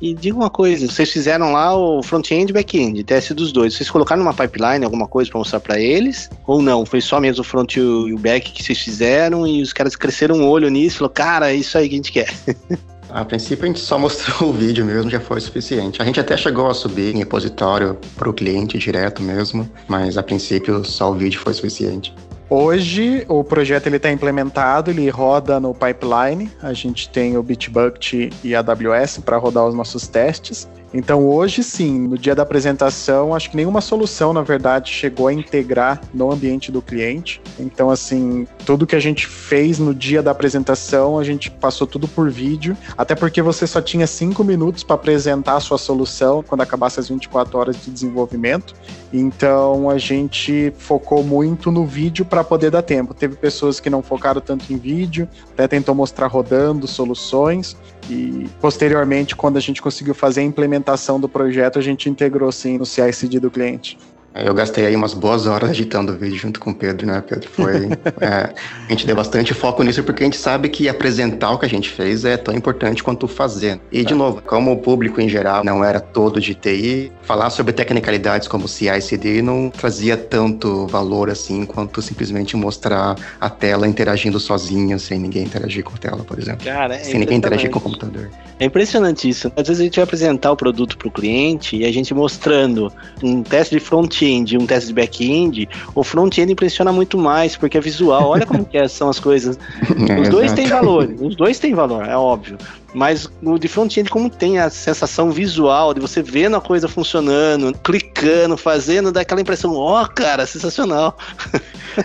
[0.01, 3.73] E diga uma coisa, vocês fizeram lá o front-end e back-end, teste dos dois.
[3.73, 6.29] Vocês colocaram numa pipeline alguma coisa para mostrar para eles?
[6.47, 6.85] Ou não?
[6.85, 10.37] Foi só mesmo o front e o back que vocês fizeram e os caras cresceram
[10.37, 12.33] um olho nisso e falaram, cara, é isso aí que a gente quer.
[13.09, 16.01] A princípio a gente só mostrou o vídeo mesmo, já foi suficiente.
[16.01, 20.21] A gente até chegou a subir em repositório para o cliente direto mesmo, mas a
[20.21, 22.13] princípio só o vídeo foi suficiente.
[22.49, 26.51] Hoje o projeto ele está implementado, ele roda no pipeline.
[26.63, 30.67] A gente tem o Bitbucket e a AWS para rodar os nossos testes.
[30.93, 35.33] Então hoje sim, no dia da apresentação, acho que nenhuma solução, na verdade, chegou a
[35.33, 37.41] integrar no ambiente do cliente.
[37.59, 42.07] Então, assim, tudo que a gente fez no dia da apresentação, a gente passou tudo
[42.07, 46.61] por vídeo, até porque você só tinha cinco minutos para apresentar a sua solução quando
[46.61, 48.73] acabasse as 24 horas de desenvolvimento.
[49.11, 53.13] Então a gente focou muito no vídeo para poder dar tempo.
[53.13, 57.75] Teve pessoas que não focaram tanto em vídeo, até tentou mostrar rodando soluções.
[58.09, 62.77] E posteriormente, quando a gente conseguiu fazer a implementação do projeto, a gente integrou sim
[62.77, 63.97] no CI/CD do cliente.
[64.35, 67.49] Eu gastei aí umas boas horas editando o vídeo junto com o Pedro, né, Pedro?
[67.49, 67.87] Foi.
[68.21, 68.53] é,
[68.87, 71.69] a gente deu bastante foco nisso porque a gente sabe que apresentar o que a
[71.69, 73.79] gente fez é tão importante quanto fazer.
[73.91, 74.15] E, de é.
[74.15, 78.67] novo, como o público em geral não era todo de TI, falar sobre tecnicalidades como
[78.67, 85.43] CI/CD não trazia tanto valor assim quanto simplesmente mostrar a tela interagindo sozinha, sem ninguém
[85.43, 86.65] interagir com a tela, por exemplo.
[86.65, 88.29] Cara, é sem ninguém interagir com o computador.
[88.59, 89.51] É impressionante isso.
[89.55, 92.91] Às vezes a gente vai apresentar o produto para o cliente e a gente mostrando
[93.23, 97.77] um teste de front front-end um teste de back-end, o front-end impressiona muito mais, porque
[97.77, 98.29] é visual.
[98.29, 99.57] Olha como que são as coisas.
[100.09, 102.57] É, os dois têm valor, os dois têm valor, é óbvio.
[102.93, 107.77] Mas o de front-end, como tem a sensação visual de você vendo a coisa funcionando,
[107.83, 111.17] clicando, fazendo, dá aquela impressão, ó, oh, cara, sensacional.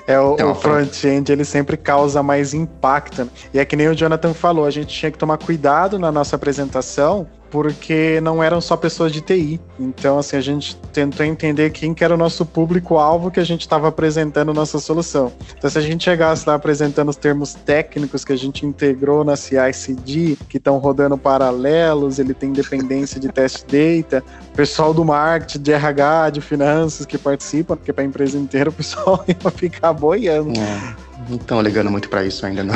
[0.09, 3.29] É, o, então, o front-end, ele sempre causa mais impacto.
[3.53, 6.35] E é que nem o Jonathan falou, a gente tinha que tomar cuidado na nossa
[6.35, 9.60] apresentação, porque não eram só pessoas de TI.
[9.78, 13.60] Então, assim, a gente tentou entender quem que era o nosso público-alvo que a gente
[13.60, 15.32] estava apresentando nossa solução.
[15.56, 19.36] Então, se a gente chegasse lá apresentando os termos técnicos que a gente integrou na
[19.36, 24.20] CI/CD, que estão rodando paralelos, ele tem dependência de test data,
[24.56, 28.72] pessoal do marketing, de RH, de finanças que participam, porque para a empresa inteira o
[28.72, 30.58] pessoal ia ficar boiando.
[30.58, 30.94] É,
[31.28, 32.74] não estão ligando muito para isso ainda, não.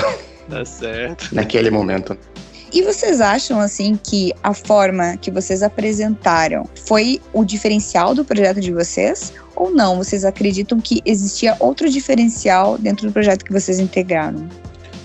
[0.48, 1.34] Tá certo.
[1.34, 2.16] Naquele momento.
[2.72, 8.61] E vocês acham, assim, que a forma que vocês apresentaram foi o diferencial do projeto
[8.61, 9.33] de vocês?
[9.57, 9.96] Ou não?
[9.96, 14.48] Vocês acreditam que existia outro diferencial dentro do projeto que vocês integraram?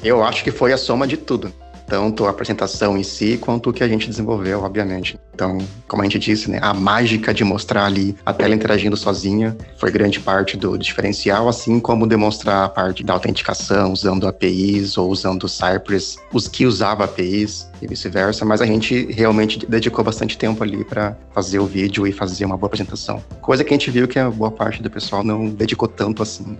[0.04, 1.54] Eu acho que foi a soma de tudo
[1.88, 5.19] tanto a apresentação em si quanto o que a gente desenvolveu, obviamente.
[5.34, 9.56] Então, como a gente disse, né, a mágica de mostrar ali a tela interagindo sozinha
[9.78, 15.10] foi grande parte do diferencial, assim como demonstrar a parte da autenticação usando APIs ou
[15.10, 20.63] usando Cypress, os que usava APIs e vice-versa, mas a gente realmente dedicou bastante tempo
[20.63, 23.22] ali para fazer o vídeo e fazer uma boa apresentação.
[23.41, 26.56] Coisa que a gente viu que a boa parte do pessoal não dedicou tanto assim.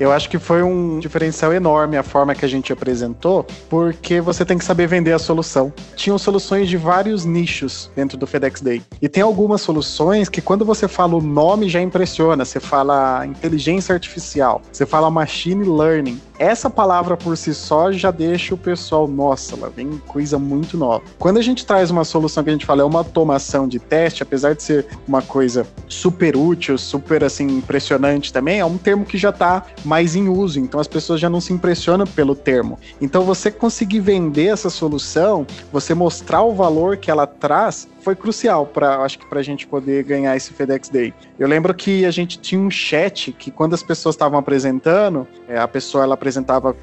[0.00, 4.44] Eu acho que foi um diferencial enorme a forma que a gente apresentou, porque você
[4.44, 5.72] tem que saber vender a solução.
[5.96, 8.80] Tinham soluções de vários nichos dentro do FedEx Day.
[9.02, 12.44] E tem algumas soluções que quando você fala o nome já impressiona.
[12.44, 16.20] Você fala inteligência artificial, você fala machine learning.
[16.38, 21.02] Essa palavra por si só já deixa o pessoal, nossa, lá vem coisa muito nova.
[21.18, 24.22] Quando a gente traz uma solução que a gente fala é uma automação de teste,
[24.22, 29.18] apesar de ser uma coisa super útil, super assim impressionante também, é um termo que
[29.18, 32.78] já está mais em uso, então as pessoas já não se impressionam pelo termo.
[33.00, 38.64] Então você conseguir vender essa solução, você mostrar o valor que ela traz, foi crucial
[38.64, 41.12] para acho que para a gente poder ganhar esse FedEx Day.
[41.38, 45.58] Eu lembro que a gente tinha um chat que quando as pessoas estavam apresentando, é,
[45.58, 46.27] a pessoa ela apresentava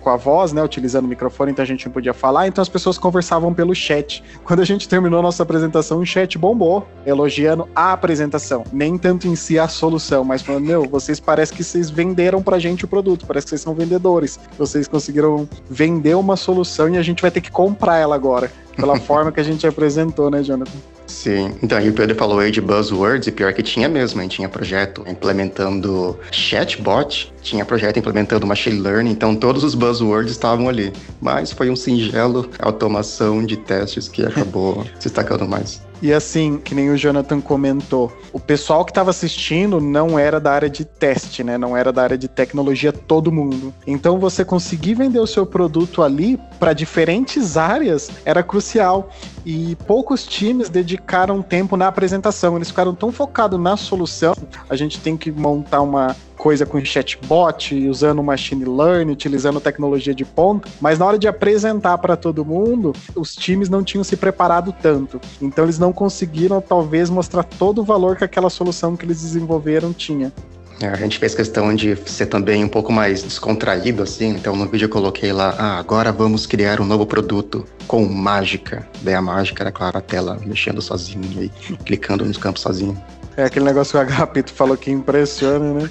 [0.01, 2.69] com a voz, né, utilizando o microfone, então a gente não podia falar, então as
[2.69, 4.23] pessoas conversavam pelo chat.
[4.43, 9.27] Quando a gente terminou a nossa apresentação, o chat bombou, elogiando a apresentação, nem tanto
[9.27, 12.87] em si a solução, mas falando, meu, vocês parece que vocês venderam pra gente o
[12.87, 14.39] produto, parece que vocês são vendedores.
[14.57, 18.97] Vocês conseguiram vender uma solução e a gente vai ter que comprar ela agora, pela
[18.99, 20.95] forma que a gente apresentou, né, Jonathan?
[21.15, 24.27] Sim, então aí o Pedro falou aí de buzzwords, e pior que tinha mesmo, hein?
[24.27, 30.91] tinha projeto implementando chatbot, tinha projeto implementando machine learning, então todos os buzzwords estavam ali.
[31.21, 35.84] Mas foi um singelo automação de testes que acabou se destacando mais.
[36.01, 40.51] E assim, que nem o Jonathan comentou, o pessoal que estava assistindo não era da
[40.51, 41.57] área de teste, né?
[41.57, 43.73] Não era da área de tecnologia todo mundo.
[43.87, 49.09] Então você conseguir vender o seu produto ali para diferentes áreas era crucial.
[49.45, 52.55] E poucos times dedicaram tempo na apresentação.
[52.55, 54.35] Eles ficaram tão focados na solução.
[54.69, 60.23] A gente tem que montar uma coisa com chatbot, usando machine learning, utilizando tecnologia de
[60.23, 64.71] ponta, mas na hora de apresentar para todo mundo, os times não tinham se preparado
[64.79, 65.19] tanto.
[65.41, 69.91] Então eles não conseguiram talvez mostrar todo o valor que aquela solução que eles desenvolveram
[69.91, 70.31] tinha.
[70.79, 74.27] É, a gente fez questão de ser também um pouco mais descontraído, assim.
[74.27, 78.87] Então, no vídeo eu coloquei lá, ah, agora vamos criar um novo produto com mágica.
[79.01, 82.95] Daí a mágica era, claro, a tela mexendo sozinho e clicando nos campos sozinho.
[83.37, 85.89] É aquele negócio que o Agapito falou que impressiona, né?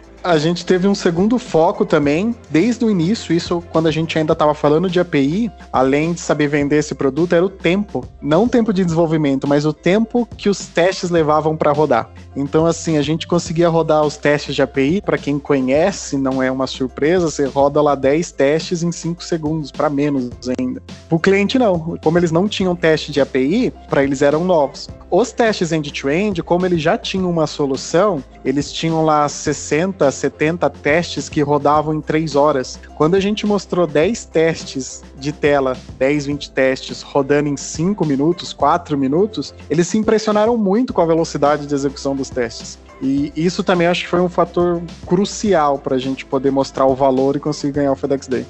[0.24, 4.34] A gente teve um segundo foco também, desde o início, isso quando a gente ainda
[4.34, 8.06] estava falando de API, além de saber vender esse produto, era o tempo.
[8.20, 12.08] Não o tempo de desenvolvimento, mas o tempo que os testes levavam para rodar.
[12.36, 16.52] Então, assim, a gente conseguia rodar os testes de API, para quem conhece, não é
[16.52, 20.80] uma surpresa, você roda lá 10 testes em 5 segundos, para menos ainda.
[21.10, 21.98] O cliente não.
[22.02, 24.88] Como eles não tinham teste de API, para eles eram novos.
[25.10, 31.28] Os testes end-to-end, como eles já tinham uma solução, eles tinham lá 60, 70 testes
[31.28, 32.78] que rodavam em 3 horas.
[32.94, 38.52] Quando a gente mostrou 10 testes de tela, 10, 20 testes rodando em 5 minutos,
[38.52, 42.78] 4 minutos, eles se impressionaram muito com a velocidade de execução dos testes.
[43.00, 46.94] E isso também acho que foi um fator crucial para a gente poder mostrar o
[46.94, 48.46] valor e conseguir ganhar o FedEx Day.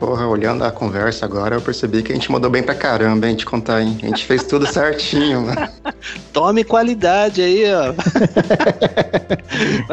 [0.00, 3.36] Porra, olhando a conversa agora, eu percebi que a gente mandou bem pra caramba, hein?
[3.36, 3.98] Te contar, hein?
[4.02, 5.68] A gente fez tudo certinho, mano.
[6.32, 7.92] Tome qualidade aí, ó.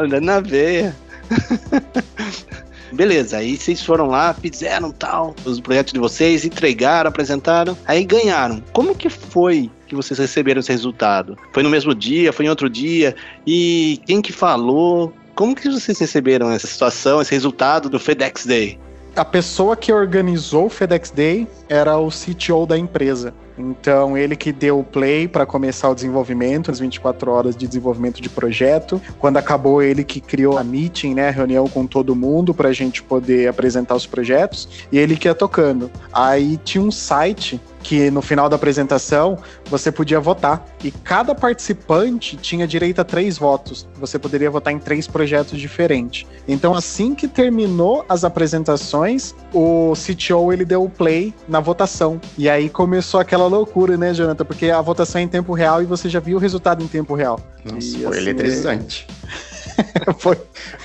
[0.00, 0.96] Andando na veia.
[2.92, 8.62] Beleza, aí vocês foram lá, fizeram tal, os projetos de vocês, entregaram, apresentaram, aí ganharam.
[8.72, 11.36] Como que foi que vocês receberam esse resultado?
[11.52, 13.14] Foi no mesmo dia, foi em outro dia?
[13.46, 15.12] E quem que falou?
[15.34, 18.78] Como que vocês receberam essa situação, esse resultado do FedEx Day?
[19.14, 23.34] A pessoa que organizou o FedEx Day era o CTO da empresa.
[23.58, 28.20] Então, ele que deu o play para começar o desenvolvimento, as 24 horas de desenvolvimento
[28.20, 29.00] de projeto.
[29.18, 32.72] Quando acabou, ele que criou a meeting, né, a reunião com todo mundo para a
[32.72, 34.86] gente poder apresentar os projetos.
[34.92, 35.90] E ele que ia tocando.
[36.12, 40.66] Aí tinha um site que no final da apresentação você podia votar.
[40.82, 43.88] E cada participante tinha direito a três votos.
[43.96, 46.26] Você poderia votar em três projetos diferentes.
[46.46, 52.20] Então, assim que terminou as apresentações, o CTO ele deu o play na votação.
[52.36, 54.44] E aí começou aquela loucura, né, Jonathan?
[54.44, 57.14] Porque a votação é em tempo real e você já viu o resultado em tempo
[57.14, 57.40] real.
[57.64, 59.06] Nossa, e, foi assim, eletrizante.
[60.18, 60.36] Foi.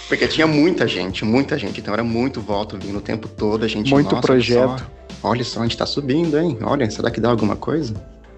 [0.08, 1.79] Porque tinha muita gente, muita gente.
[1.79, 3.65] Então era muito voto vindo o tempo todo.
[3.65, 4.79] A gente, muito projeto.
[4.79, 6.57] Só, olha só, a gente tá subindo, hein?
[6.62, 7.93] Olha, será que dá alguma coisa?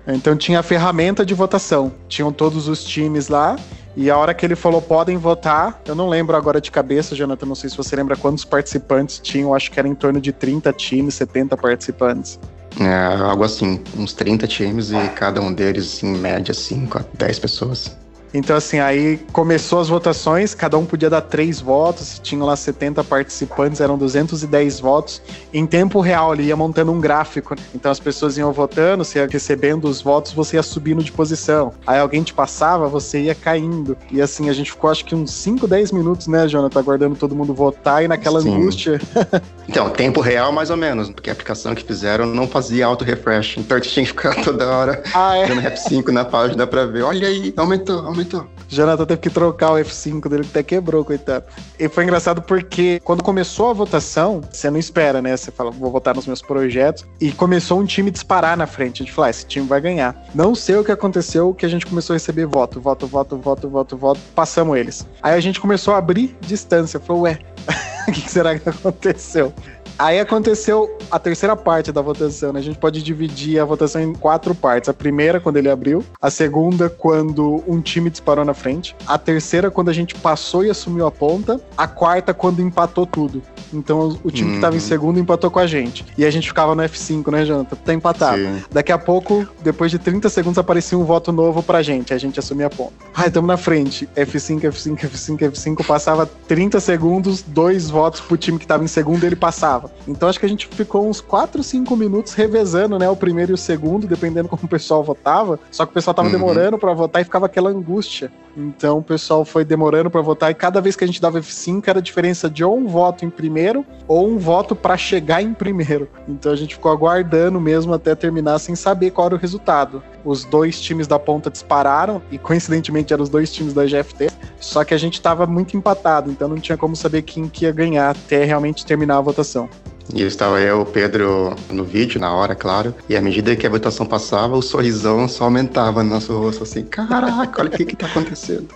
[0.07, 1.91] Então tinha a ferramenta de votação.
[2.07, 3.55] Tinham todos os times lá.
[3.97, 7.45] E a hora que ele falou podem votar, eu não lembro agora de cabeça, Jonathan,
[7.45, 10.73] não sei se você lembra quantos participantes tinham, acho que era em torno de 30
[10.73, 12.37] times, 70 participantes.
[12.77, 17.39] É, algo assim, uns 30 times e cada um deles, em média, 5 a 10
[17.39, 17.95] pessoas.
[18.35, 23.01] Então, assim, aí começou as votações, cada um podia dar três votos, tinham lá 70
[23.05, 25.21] participantes, eram 210 votos.
[25.53, 27.55] Em tempo real, ele ia montando um gráfico.
[27.73, 31.71] Então as pessoas iam votando, você ia recebendo os votos, você ia subindo de posição.
[31.87, 33.97] Aí alguém te passava, você ia caindo.
[34.11, 37.33] E assim, a gente ficou acho que uns 5, 10 minutos, né, Jonathan, aguardando todo
[37.33, 38.53] mundo votar e naquela Sim.
[38.53, 38.99] angústia.
[39.69, 43.57] então, tempo real mais ou menos, porque a aplicação que fizeram não fazia auto-refresh.
[43.59, 45.47] Então gente tinha que ficar toda hora ah, é?
[45.47, 47.03] dando F5 na página pra ver.
[47.03, 48.49] Olha aí, aumentou, aumentou muito.
[48.67, 51.45] Jonathan teve que trocar o F5 dele, que até quebrou, coitado.
[51.79, 55.37] E foi engraçado porque quando começou a votação, você não espera, né?
[55.37, 57.05] Você fala, vou votar nos meus projetos.
[57.21, 59.03] E começou um time disparar na frente.
[59.03, 60.15] A gente falou, ah, esse time vai ganhar.
[60.33, 63.69] Não sei o que aconteceu, que a gente começou a receber voto, voto, voto, voto,
[63.69, 64.19] voto, voto.
[64.33, 65.07] Passamos eles.
[65.21, 66.99] Aí a gente começou a abrir distância.
[66.99, 67.39] Falou, ué,
[68.07, 69.53] o que será que aconteceu?
[69.97, 72.59] Aí aconteceu a terceira parte da votação, né?
[72.59, 74.89] A gente pode dividir a votação em quatro partes.
[74.89, 76.03] A primeira, quando ele abriu.
[76.21, 78.95] A segunda, quando um time disparou na frente.
[79.07, 81.61] A terceira, quando a gente passou e assumiu a ponta.
[81.77, 83.41] A quarta, quando empatou tudo.
[83.73, 84.55] Então o time uhum.
[84.55, 84.85] que tava em uhum.
[84.85, 86.05] segundo empatou com a gente.
[86.17, 87.75] E a gente ficava no F5, né, Jonathan?
[87.77, 88.37] Tá empatado.
[88.37, 88.63] Sim.
[88.71, 92.13] Daqui a pouco, depois de 30 segundos, aparecia um voto novo pra gente.
[92.13, 92.93] A gente assumia a ponta.
[93.13, 94.07] Ai, tamo na frente.
[94.15, 95.85] F5, F5, F5, F5.
[95.85, 99.84] Passava 30 segundos, dois votos pro time que tava em segundo e ele passava.
[100.07, 103.09] Então acho que a gente ficou uns 4, 5 minutos revezando, né?
[103.09, 105.59] O primeiro e o segundo, dependendo como o pessoal votava.
[105.71, 106.33] Só que o pessoal tava uhum.
[106.33, 108.31] demorando para votar e ficava aquela angústia.
[108.55, 111.83] Então o pessoal foi demorando para votar e cada vez que a gente dava F5
[111.87, 115.53] era a diferença de ou um voto em primeiro ou um voto para chegar em
[115.53, 116.07] primeiro.
[116.27, 120.01] Então a gente ficou aguardando mesmo até terminar sem saber qual era o resultado.
[120.23, 124.29] Os dois times da ponta dispararam e coincidentemente eram os dois times da GFT,
[124.59, 127.71] só que a gente estava muito empatado, então não tinha como saber quem que ia
[127.71, 129.69] ganhar até realmente terminar a votação.
[130.13, 132.93] E estava eu, o Pedro, no vídeo, na hora, claro.
[133.09, 136.83] E à medida que a votação passava, o sorrisão só aumentava no nosso rosto, assim,
[136.83, 138.67] caraca, olha o que que tá acontecendo.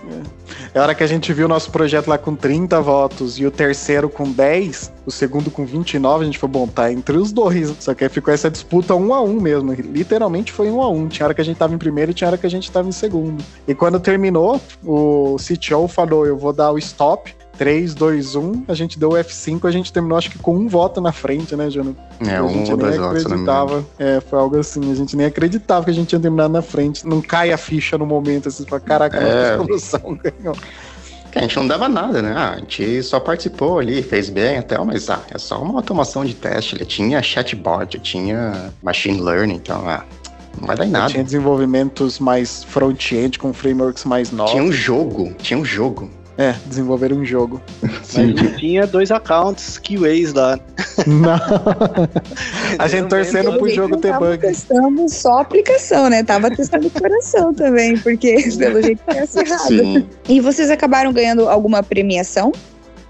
[0.74, 0.78] É.
[0.78, 3.46] é a hora que a gente viu o nosso projeto lá com 30 votos e
[3.46, 7.30] o terceiro com 10, o segundo com 29, a gente falou, bom, tá entre os
[7.30, 7.74] dois.
[7.78, 9.72] Só que aí ficou essa disputa um a um mesmo.
[9.72, 11.06] Literalmente foi um a um.
[11.06, 12.88] Tinha hora que a gente tava em primeiro e tinha hora que a gente tava
[12.88, 13.42] em segundo.
[13.68, 18.72] E quando terminou, o CTO falou, eu vou dar o stop 3, 2, 1, a
[18.72, 21.68] gente deu o F5, a gente terminou acho que com um voto na frente, né,
[21.68, 22.00] Jonathan?
[22.26, 23.84] É, um ou dois votos, acreditava.
[23.98, 27.06] É, foi algo assim, a gente nem acreditava que a gente tinha terminado na frente.
[27.06, 29.52] Não cai a ficha no momento, assim, fala, caraca, é...
[29.52, 30.56] a solução ganhou.
[31.34, 32.32] A gente não dava nada, né?
[32.34, 36.24] Ah, a gente só participou ali, fez bem até, mas ah, é só uma automação
[36.24, 36.76] de teste.
[36.76, 40.02] Ele tinha chatbot, tinha machine learning, então ah,
[40.58, 41.10] não vai dar em nada.
[41.10, 44.52] Tinha desenvolvimentos mais front-end com frameworks mais novos.
[44.52, 46.08] Tinha um jogo, tinha um jogo.
[46.40, 47.60] É, desenvolver um jogo.
[48.02, 48.34] Sim.
[48.34, 50.58] Mas tinha dois accounts QAs lá.
[51.06, 51.38] Não.
[52.78, 54.38] a gente torcendo pro jogo ter bug.
[54.38, 56.22] testando só a aplicação, né?
[56.22, 59.68] Tava testando o coração também, porque pelo jeito parece errado.
[59.68, 60.08] Sim.
[60.30, 62.52] E vocês acabaram ganhando alguma premiação?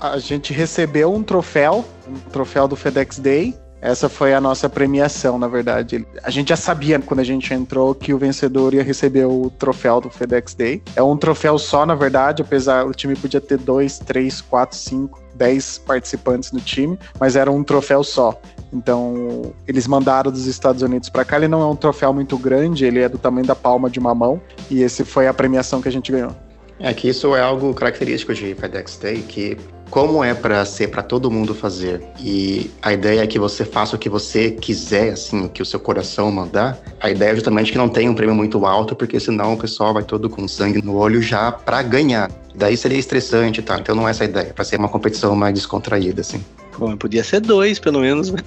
[0.01, 5.39] A gente recebeu um troféu, um troféu do FedEx Day, essa foi a nossa premiação,
[5.39, 6.07] na verdade.
[6.23, 10.01] A gente já sabia quando a gente entrou que o vencedor ia receber o troféu
[10.01, 10.83] do FedEx Day.
[10.95, 15.23] É um troféu só, na verdade, apesar o time podia ter dois, três, quatro, cinco,
[15.35, 18.39] dez participantes no time, mas era um troféu só.
[18.73, 21.37] Então, eles mandaram dos Estados Unidos para cá.
[21.37, 24.15] Ele não é um troféu muito grande, ele é do tamanho da palma de uma
[24.15, 24.41] mão.
[24.71, 26.37] E esse foi a premiação que a gente ganhou.
[26.79, 29.57] É que isso é algo característico de FedEx Day, que
[29.91, 33.97] como é para ser para todo mundo fazer e a ideia é que você faça
[33.97, 37.73] o que você quiser, assim, o que o seu coração mandar, a ideia é justamente
[37.73, 40.81] que não tenha um prêmio muito alto, porque senão o pessoal vai todo com sangue
[40.81, 42.31] no olho já para ganhar.
[42.55, 43.79] Daí seria estressante, tá?
[43.79, 46.45] Então não é essa a ideia, para ser uma competição mais descontraída, assim.
[46.79, 48.31] Bom, podia ser dois, pelo menos.
[48.31, 48.41] Né?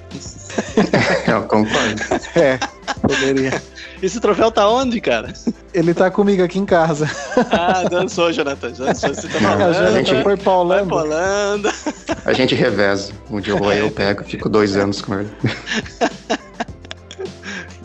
[1.28, 2.02] Eu concordo.
[2.36, 2.58] É,
[3.02, 3.62] poderia.
[4.04, 5.32] Esse troféu tá onde, cara?
[5.74, 7.10] Ele tá comigo aqui em casa.
[7.50, 8.72] Ah, dançou, Jonathan.
[8.72, 9.16] Dançou.
[9.16, 10.94] Você tá falando, a gente foi paulando.
[10.94, 11.72] Vai paulando.
[12.26, 13.14] A gente reveza.
[13.32, 15.30] Um dia eu vou eu pego, fico dois anos com ele.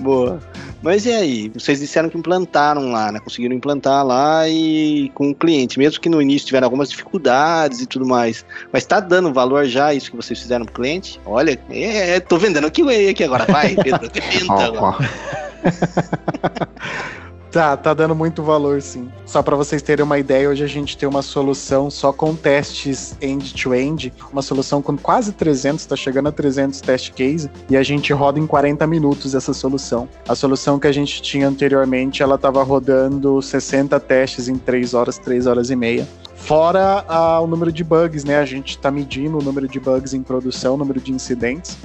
[0.01, 0.41] Boa.
[0.83, 1.53] Mas e aí?
[1.55, 3.21] Vocês disseram que implantaram lá, né?
[3.21, 7.87] Conseguiram implantar lá e com o cliente, mesmo que no início tiveram algumas dificuldades e
[7.87, 8.45] tudo mais.
[8.73, 11.21] Mas tá dando valor já isso que vocês fizeram pro cliente?
[11.25, 13.45] Olha, é, tô vendendo o QA aqui agora.
[13.47, 15.48] Vai, Pedro, que agora.
[17.51, 19.09] Tá, tá dando muito valor, sim.
[19.25, 23.17] Só para vocês terem uma ideia, hoje a gente tem uma solução só com testes
[23.23, 28.13] end-to-end, uma solução com quase 300, tá chegando a 300 test case, e a gente
[28.13, 30.09] roda em 40 minutos essa solução.
[30.29, 35.17] A solução que a gente tinha anteriormente, ela tava rodando 60 testes em 3 horas,
[35.17, 36.07] 3 horas e meia.
[36.37, 38.39] Fora ah, o número de bugs, né?
[38.39, 41.77] A gente está medindo o número de bugs em produção, o número de incidentes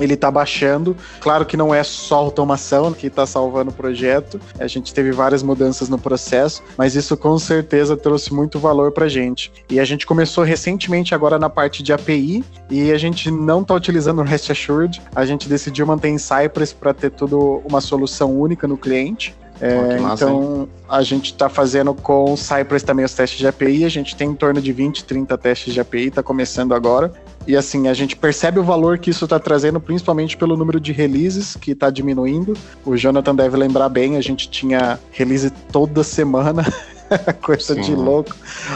[0.00, 0.96] ele está baixando.
[1.20, 4.40] Claro que não é só automação que está salvando o projeto.
[4.58, 9.08] A gente teve várias mudanças no processo, mas isso com certeza trouxe muito valor para
[9.08, 9.52] gente.
[9.68, 13.74] E a gente começou recentemente agora na parte de API e a gente não está
[13.74, 15.02] utilizando o REST Assured.
[15.14, 19.34] A gente decidiu manter em Cypress para ter tudo uma solução única no cliente.
[19.60, 20.68] É, massa, então, hein?
[20.88, 23.84] a gente está fazendo com o Cypress também os testes de API.
[23.84, 27.12] A gente tem em torno de 20, 30 testes de API, está começando agora.
[27.46, 30.92] E assim, a gente percebe o valor que isso está trazendo, principalmente pelo número de
[30.92, 32.56] releases que está diminuindo.
[32.84, 36.64] O Jonathan deve lembrar bem, a gente tinha release toda semana.
[37.42, 37.80] Coisa Sim.
[37.80, 38.34] de louco.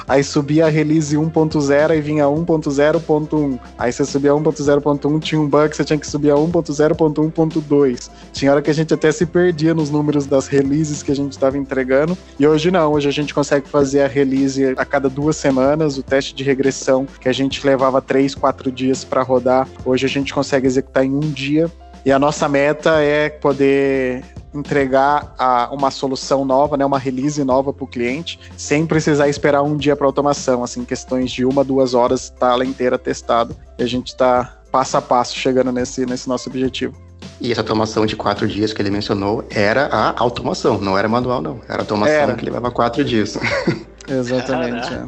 [0.08, 3.58] Aí subia a release 1.0 e vinha 1.0.1.
[3.78, 8.10] Aí você subia 1.0.1, tinha um bug, você tinha que subir a 1.0.1.2.
[8.32, 11.32] Tinha hora que a gente até se perdia nos números das releases que a gente
[11.32, 12.16] estava entregando.
[12.38, 16.02] E hoje não, hoje a gente consegue fazer a release a cada duas semanas, o
[16.02, 19.68] teste de regressão que a gente levava 3, 4 dias para rodar.
[19.84, 21.70] Hoje a gente consegue executar em um dia.
[22.04, 24.22] E a nossa meta é poder
[24.54, 29.62] entregar a, uma solução nova, né, uma release nova para o cliente, sem precisar esperar
[29.62, 33.56] um dia para automação, assim, questões de uma, duas horas, tá ela inteira testada.
[33.78, 36.94] E a gente está passo a passo chegando nesse, nesse nosso objetivo.
[37.40, 41.40] E essa automação de quatro dias que ele mencionou era a automação, não era manual,
[41.40, 41.60] não.
[41.68, 42.34] Era a automação era.
[42.34, 43.36] que levava quatro dias.
[44.08, 44.92] Exatamente.
[44.92, 45.06] É.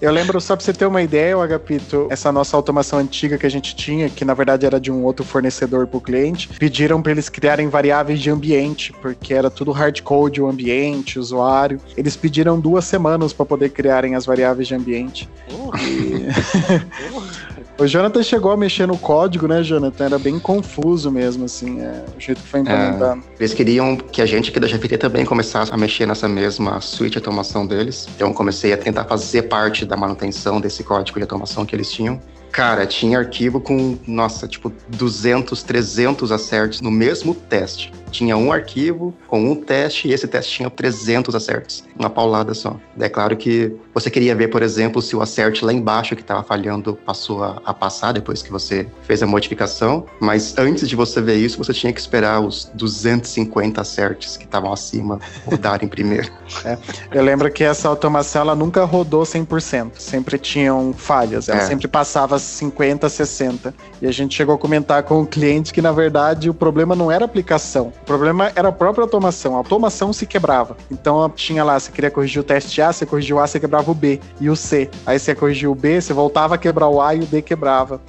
[0.00, 3.46] Eu lembro, só pra você ter uma ideia, o Agapito, essa nossa automação antiga que
[3.46, 7.12] a gente tinha, que na verdade era de um outro fornecedor pro cliente, pediram para
[7.12, 11.80] eles criarem variáveis de ambiente, porque era tudo hardcode o ambiente, usuário.
[11.96, 15.28] Eles pediram duas semanas para poder criarem as variáveis de ambiente.
[15.50, 15.70] Uh.
[15.76, 17.51] E...
[17.82, 20.04] O Jonathan chegou a mexer no código, né, Jonathan?
[20.04, 23.20] Era bem confuso mesmo, assim, é, o jeito que foi implementado.
[23.20, 26.80] É, eles queriam que a gente aqui da GFT também começasse a mexer nessa mesma
[26.80, 28.06] suite de automação deles.
[28.14, 32.20] Então comecei a tentar fazer parte da manutenção desse código de automação que eles tinham.
[32.52, 37.92] Cara, tinha arquivo com, nossa, tipo, 200, 300 acertos no mesmo teste.
[38.12, 42.76] Tinha um arquivo com um teste e esse teste tinha 300 acertos, uma paulada só.
[43.00, 46.42] É claro que você queria ver, por exemplo, se o acerte lá embaixo que estava
[46.42, 51.20] falhando passou a, a, passar depois que você fez a modificação, mas antes de você
[51.20, 56.30] ver isso, você tinha que esperar os 250 acertos que estavam acima rodarem primeiro.
[56.64, 56.78] É,
[57.10, 61.66] eu lembro que essa automação ela nunca rodou 100%, sempre tinham falhas, ela é.
[61.66, 63.74] sempre passava 50, 60.
[64.00, 67.10] E a gente chegou a comentar com o cliente que, na verdade, o problema não
[67.10, 69.54] era a aplicação, o problema era a própria automação.
[69.54, 70.76] A automação se quebrava.
[70.90, 73.90] Então tinha lá, você queria corrigir o teste A, você corrigiu o A, você quebrava
[73.90, 74.90] o B e o C.
[75.06, 78.00] Aí você corrigiu o B, você voltava a quebrar o A e o D quebrava.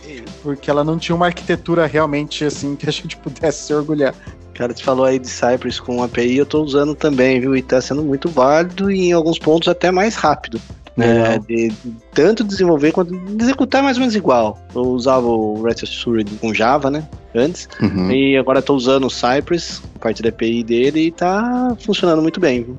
[0.42, 4.16] Porque ela não tinha uma arquitetura realmente assim que a gente pudesse se orgulhar.
[4.56, 7.56] Cara, você falou aí de Cypress com API, eu tô usando também, viu?
[7.56, 10.60] E tá sendo muito válido e em alguns pontos até mais rápido.
[10.96, 11.74] Né, de
[12.14, 14.60] tanto desenvolver quanto de executar mais ou menos igual.
[14.76, 17.08] Eu usava o REST Assured com Java, né?
[17.34, 17.68] Antes.
[17.82, 18.12] Uhum.
[18.12, 22.64] E agora estou usando o Cypress, parte da API dele, e tá funcionando muito bem.
[22.64, 22.78] Viu?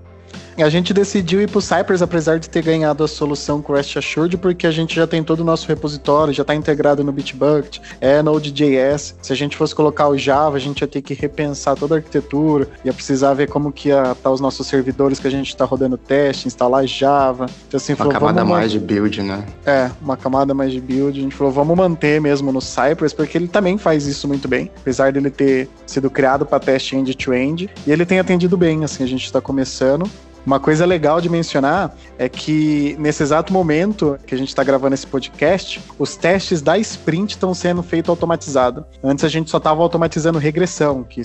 [0.57, 4.37] A gente decidiu ir pro Cypress, apesar de ter ganhado a solução com REST Assured,
[4.37, 8.23] porque a gente já tem todo o nosso repositório, já está integrado no Bitbucket, é
[8.23, 9.17] Node.js.
[9.21, 11.99] Se a gente fosse colocar o Java, a gente ia ter que repensar toda a
[11.99, 15.49] arquitetura, ia precisar ver como que ia estar tá os nossos servidores que a gente
[15.49, 17.47] está rodando teste, instalar Java.
[17.67, 19.45] Então, assim, uma falou, camada mais de build, né?
[19.67, 21.19] É, uma camada mais de build.
[21.19, 24.71] A gente falou, vamos manter mesmo no Cypress, porque ele também faz isso muito bem,
[24.81, 29.03] apesar dele ter sido criado para teste end-to-end, -end, e ele tem atendido bem, assim,
[29.03, 30.09] a gente está começando.
[30.47, 34.95] Uma coisa legal de mencionar é que nesse exato momento que a gente está gravando
[34.95, 38.85] esse podcast, os testes da sprint estão sendo feitos automatizado.
[39.03, 41.23] Antes a gente só estava automatizando regressão, que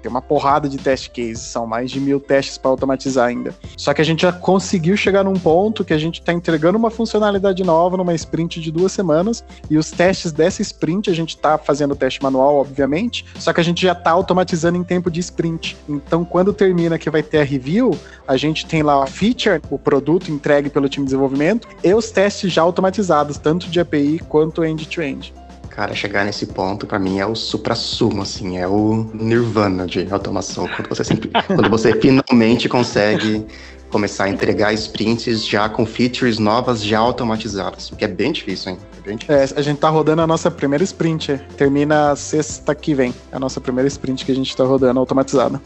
[0.00, 3.54] tem uma porrada de test cases, são mais de mil testes para automatizar ainda.
[3.76, 6.90] Só que a gente já conseguiu chegar num ponto que a gente está entregando uma
[6.90, 11.58] funcionalidade nova numa sprint de duas semanas, e os testes dessa sprint a gente está
[11.58, 15.20] fazendo o teste manual, obviamente, só que a gente já está automatizando em tempo de
[15.20, 15.76] sprint.
[15.88, 17.96] Então, quando termina que vai ter a review,
[18.26, 22.10] a gente tem lá a feature, o produto entregue pelo time de desenvolvimento, e os
[22.10, 25.32] testes já automatizados, tanto de API quanto end-to-end.
[25.32, 25.49] -end.
[25.70, 30.68] Cara, chegar nesse ponto, para mim, é o supra-sumo, assim, é o nirvana de automação.
[30.68, 33.46] Quando você, sempre, quando você finalmente consegue
[33.88, 38.72] começar a entregar sprints já com features novas, já automatizadas, o que é bem difícil,
[38.72, 38.78] hein?
[38.98, 39.56] É, bem difícil.
[39.56, 43.40] é, a gente tá rodando a nossa primeira sprint, termina sexta que vem, é a
[43.40, 45.60] nossa primeira sprint que a gente tá rodando automatizada.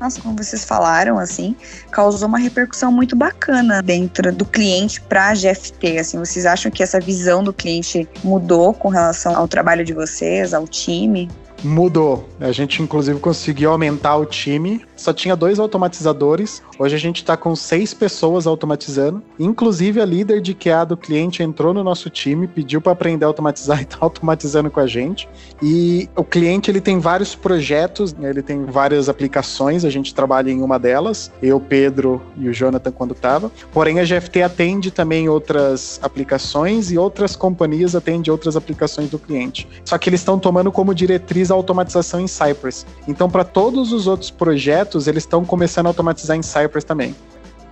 [0.00, 1.56] Nossa, como vocês falaram, assim,
[1.90, 5.98] causou uma repercussão muito bacana dentro do cliente para a GFT.
[5.98, 10.52] Assim, vocês acham que essa visão do cliente mudou com relação ao trabalho de vocês,
[10.52, 11.28] ao time?
[11.64, 12.28] Mudou.
[12.38, 14.84] A gente, inclusive, conseguiu aumentar o time.
[14.96, 16.62] Só tinha dois automatizadores.
[16.78, 19.22] Hoje a gente está com seis pessoas automatizando.
[19.38, 23.28] Inclusive, a líder de QA do cliente entrou no nosso time, pediu para aprender a
[23.28, 25.28] automatizar e está automatizando com a gente.
[25.62, 28.30] E o cliente ele tem vários projetos, né?
[28.30, 29.84] ele tem várias aplicações.
[29.84, 31.30] A gente trabalha em uma delas.
[31.42, 33.50] Eu, Pedro e o Jonathan, quando estava.
[33.72, 39.68] Porém, a GFT atende também outras aplicações e outras companhias atendem outras aplicações do cliente.
[39.84, 42.86] Só que eles estão tomando como diretriz a automatização em Cypress.
[43.06, 47.14] Então, para todos os outros projetos, eles estão começando a automatizar em Cypress também.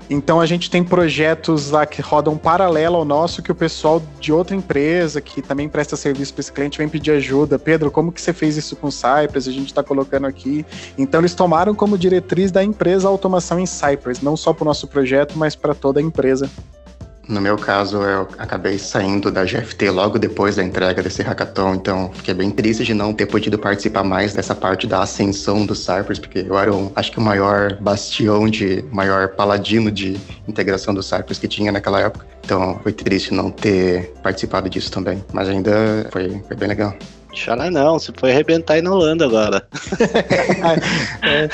[0.08, 4.32] Então a gente tem projetos lá que rodam paralelo ao nosso que o pessoal de
[4.32, 7.58] outra empresa que também presta serviço para esse cliente vem pedir ajuda.
[7.58, 9.48] Pedro, como que você fez isso com Cypress?
[9.48, 10.64] A gente está colocando aqui.
[10.98, 14.66] Então eles tomaram como diretriz da empresa a automação em Cypress, não só para o
[14.66, 16.50] nosso projeto, mas para toda a empresa.
[17.28, 22.10] No meu caso, eu acabei saindo da GFT logo depois da entrega desse hackathon, então
[22.12, 26.18] fiquei bem triste de não ter podido participar mais dessa parte da ascensão do Cypress,
[26.18, 31.02] porque eu era, um, acho que o maior bastião de, maior paladino de integração do
[31.02, 32.26] Cypress que tinha naquela época.
[32.44, 36.94] Então foi triste não ter participado disso também, mas ainda foi, foi bem legal.
[37.34, 39.66] Chora não, você foi arrebentar aí na Holanda agora.
[41.22, 41.48] é.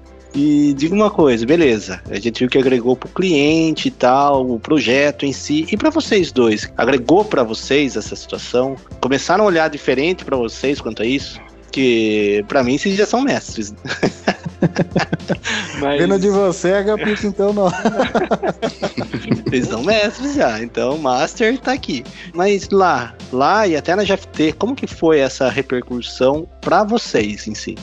[0.36, 1.98] E diga uma coisa, beleza.
[2.10, 5.66] A gente viu que agregou para o cliente e tal, o projeto em si.
[5.72, 8.76] E para vocês dois, agregou para vocês essa situação?
[9.00, 11.40] Começaram a olhar diferente para vocês quanto a isso?
[11.72, 13.74] Que para mim vocês já são mestres.
[15.80, 16.00] Mas...
[16.02, 17.72] Vendo de você, HP, então não.
[19.46, 22.04] Vocês são mestres já, então o Master tá aqui.
[22.34, 27.54] Mas lá, lá e até na GFT, como que foi essa repercussão para vocês em
[27.54, 27.76] si?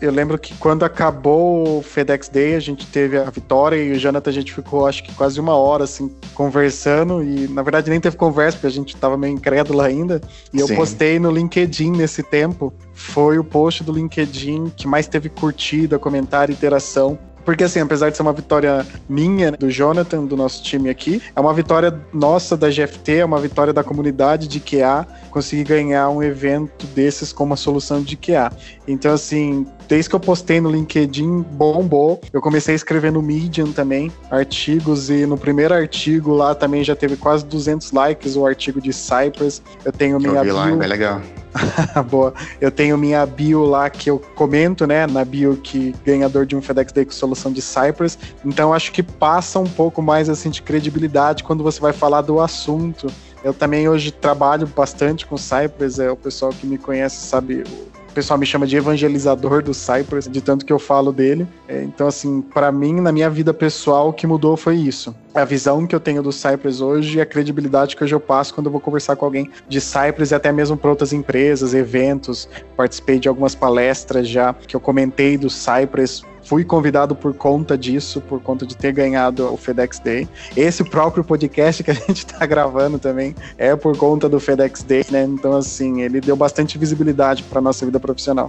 [0.00, 3.98] Eu lembro que quando acabou o FedEx Day, a gente teve a vitória e o
[3.98, 7.98] Jonathan, a gente ficou acho que quase uma hora assim conversando e na verdade nem
[7.98, 10.20] teve conversa porque a gente tava meio incrédulo ainda.
[10.52, 12.72] E eu postei no LinkedIn nesse tempo.
[12.92, 17.18] Foi o post do LinkedIn que mais teve curtida, comentário, interação.
[17.46, 21.40] Porque, assim, apesar de ser uma vitória minha, do Jonathan, do nosso time aqui, é
[21.40, 25.06] uma vitória nossa da GFT, é uma vitória da comunidade de QA,
[25.36, 28.50] conseguir ganhar um evento desses com uma solução de QA.
[28.88, 32.22] Então, assim, desde que eu postei no LinkedIn, bombou.
[32.32, 36.96] Eu comecei a escrever no Medium também, artigos, e no primeiro artigo lá também já
[36.96, 39.60] teve quase 200 likes, o artigo de Cypress.
[39.84, 41.20] Eu tenho minha eu vi lá, é bem legal.
[42.10, 42.32] Boa.
[42.58, 45.06] Eu tenho minha bio lá que eu comento, né?
[45.06, 48.18] Na bio que ganhador de um FedEx Day com solução de Cypress.
[48.42, 52.40] Então acho que passa um pouco mais assim de credibilidade quando você vai falar do
[52.40, 53.06] assunto.
[53.46, 57.62] Eu também hoje trabalho bastante com Cypress, é o pessoal que me conhece sabe
[58.12, 61.46] pessoal me chama de evangelizador do Cypress, de tanto que eu falo dele.
[61.68, 65.14] É, então, assim, para mim, na minha vida pessoal, o que mudou foi isso.
[65.34, 68.54] A visão que eu tenho do Cypress hoje e a credibilidade que hoje eu passo
[68.54, 72.48] quando eu vou conversar com alguém de Cypress e até mesmo para outras empresas, eventos.
[72.74, 78.20] Participei de algumas palestras já que eu comentei do Cypress fui convidado por conta disso,
[78.20, 80.28] por conta de ter ganhado o FedEx Day.
[80.56, 85.04] Esse próprio podcast que a gente está gravando também é por conta do FedEx Day,
[85.10, 85.24] né?
[85.24, 88.48] Então, assim, ele deu bastante visibilidade para nossa vida profissional.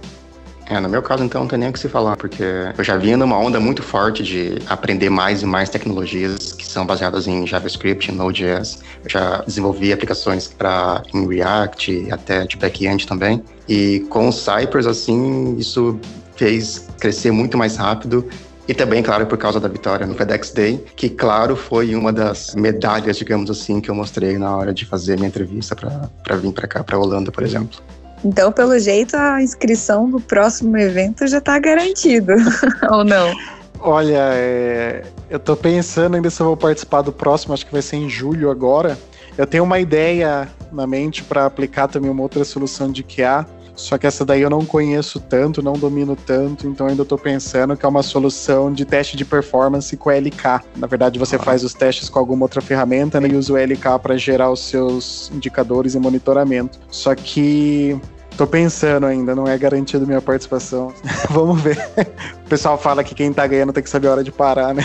[0.70, 2.44] É, no meu caso, então, não tem nem o que se falar, porque
[2.76, 6.84] eu já vinha numa onda muito forte de aprender mais e mais tecnologias que são
[6.84, 8.78] baseadas em JavaScript, Node.js.
[9.02, 13.42] Eu já desenvolvi aplicações para em React, até de back-end também.
[13.66, 15.98] E com o Cypress, assim, isso
[16.38, 18.26] fez crescer muito mais rápido
[18.68, 22.54] e também, claro, por causa da vitória no FedEx Day, que, claro, foi uma das
[22.54, 26.68] medalhas, digamos assim, que eu mostrei na hora de fazer minha entrevista para vir para
[26.68, 27.80] cá, para Holanda, por exemplo.
[28.22, 32.36] Então, pelo jeito, a inscrição do próximo evento já está garantida,
[32.90, 33.34] ou não?
[33.80, 35.02] Olha, é...
[35.30, 38.08] eu estou pensando ainda se eu vou participar do próximo, acho que vai ser em
[38.08, 38.98] julho agora.
[39.38, 43.46] Eu tenho uma ideia na mente para aplicar também uma outra solução de QA,
[43.78, 47.76] só que essa daí eu não conheço tanto, não domino tanto, então ainda estou pensando
[47.76, 50.64] que é uma solução de teste de performance com LK.
[50.76, 51.38] Na verdade, você ah.
[51.38, 54.60] faz os testes com alguma outra ferramenta né, e usa o LK para gerar os
[54.60, 56.78] seus indicadores e monitoramento.
[56.90, 57.98] Só que
[58.36, 60.94] Tô pensando ainda, não é garantido minha participação.
[61.28, 61.76] Vamos ver.
[62.46, 64.84] O pessoal fala que quem tá ganhando tem que saber a hora de parar, né?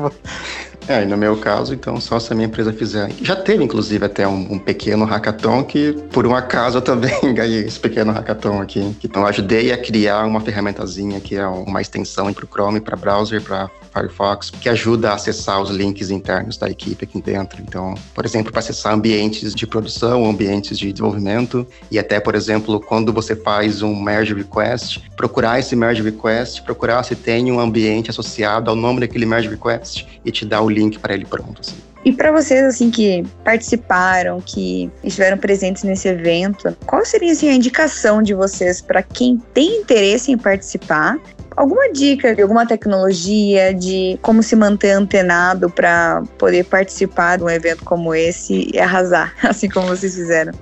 [0.88, 3.10] É, e no meu caso, então, só se a minha empresa fizer.
[3.20, 7.64] Já teve, inclusive, até um, um pequeno hackathon que, por um acaso, eu também ganhei
[7.64, 8.96] esse pequeno hackathon aqui.
[9.04, 12.96] Então, eu ajudei a criar uma ferramentazinha que é uma extensão para o Chrome, para
[12.96, 17.60] browser, para Firefox, que ajuda a acessar os links internos da equipe aqui dentro.
[17.60, 22.80] Então, por exemplo, para acessar ambientes de produção, ambientes de desenvolvimento, e até, por exemplo,
[22.80, 28.10] quando você faz um merge request, procurar esse merge request, procurar se tem um ambiente
[28.10, 31.60] associado ao nome daquele merge request e te dar o link para ele pronto.
[31.60, 31.76] Assim.
[32.04, 37.54] E para vocês assim que participaram, que estiveram presentes nesse evento, qual seria assim, a
[37.54, 41.18] indicação de vocês para quem tem interesse em participar
[41.58, 47.50] alguma dica de alguma tecnologia, de como se manter antenado para poder participar de um
[47.50, 50.52] evento como esse e arrasar, assim como vocês fizeram?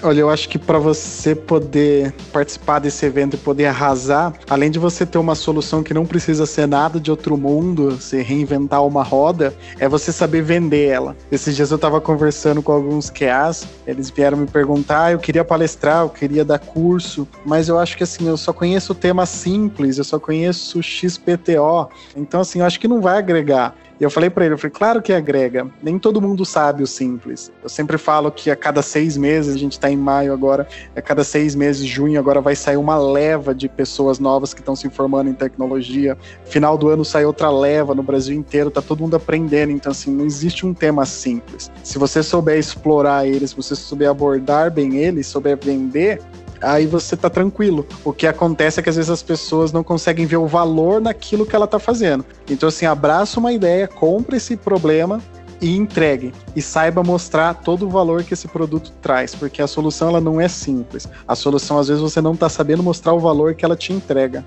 [0.00, 4.78] Olha, eu acho que para você poder participar desse evento e poder arrasar, além de
[4.78, 9.02] você ter uma solução que não precisa ser nada de outro mundo, se reinventar uma
[9.02, 11.16] roda, é você saber vender ela.
[11.32, 15.44] Esses dias eu estava conversando com alguns QAs, eles vieram me perguntar, ah, eu queria
[15.44, 19.26] palestrar, eu queria dar curso, mas eu acho que assim, eu só conheço o tema
[19.26, 21.88] simples, eu só conheço XPTO.
[22.14, 23.74] Então assim, eu acho que não vai agregar.
[24.00, 25.66] E eu falei para ele, eu falei, claro que agrega.
[25.82, 27.50] Nem todo mundo sabe o simples.
[27.62, 31.02] Eu sempre falo que a cada seis meses, a gente está em maio agora, a
[31.02, 34.86] cada seis meses, junho, agora vai sair uma leva de pessoas novas que estão se
[34.86, 36.16] informando em tecnologia.
[36.44, 39.72] Final do ano sai outra leva no Brasil inteiro, tá todo mundo aprendendo.
[39.72, 41.70] Então, assim, não existe um tema simples.
[41.82, 46.20] Se você souber explorar ele, se você souber abordar bem ele, souber vender,
[46.60, 47.86] aí você tá tranquilo.
[48.04, 51.46] O que acontece é que às vezes as pessoas não conseguem ver o valor naquilo
[51.46, 52.24] que ela tá fazendo.
[52.48, 55.20] Então, assim, abraça uma ideia, compra esse problema
[55.60, 56.32] e entregue.
[56.54, 60.40] E saiba mostrar todo o valor que esse produto traz, porque a solução ela não
[60.40, 61.08] é simples.
[61.26, 64.44] A solução, às vezes, você não tá sabendo mostrar o valor que ela te entrega.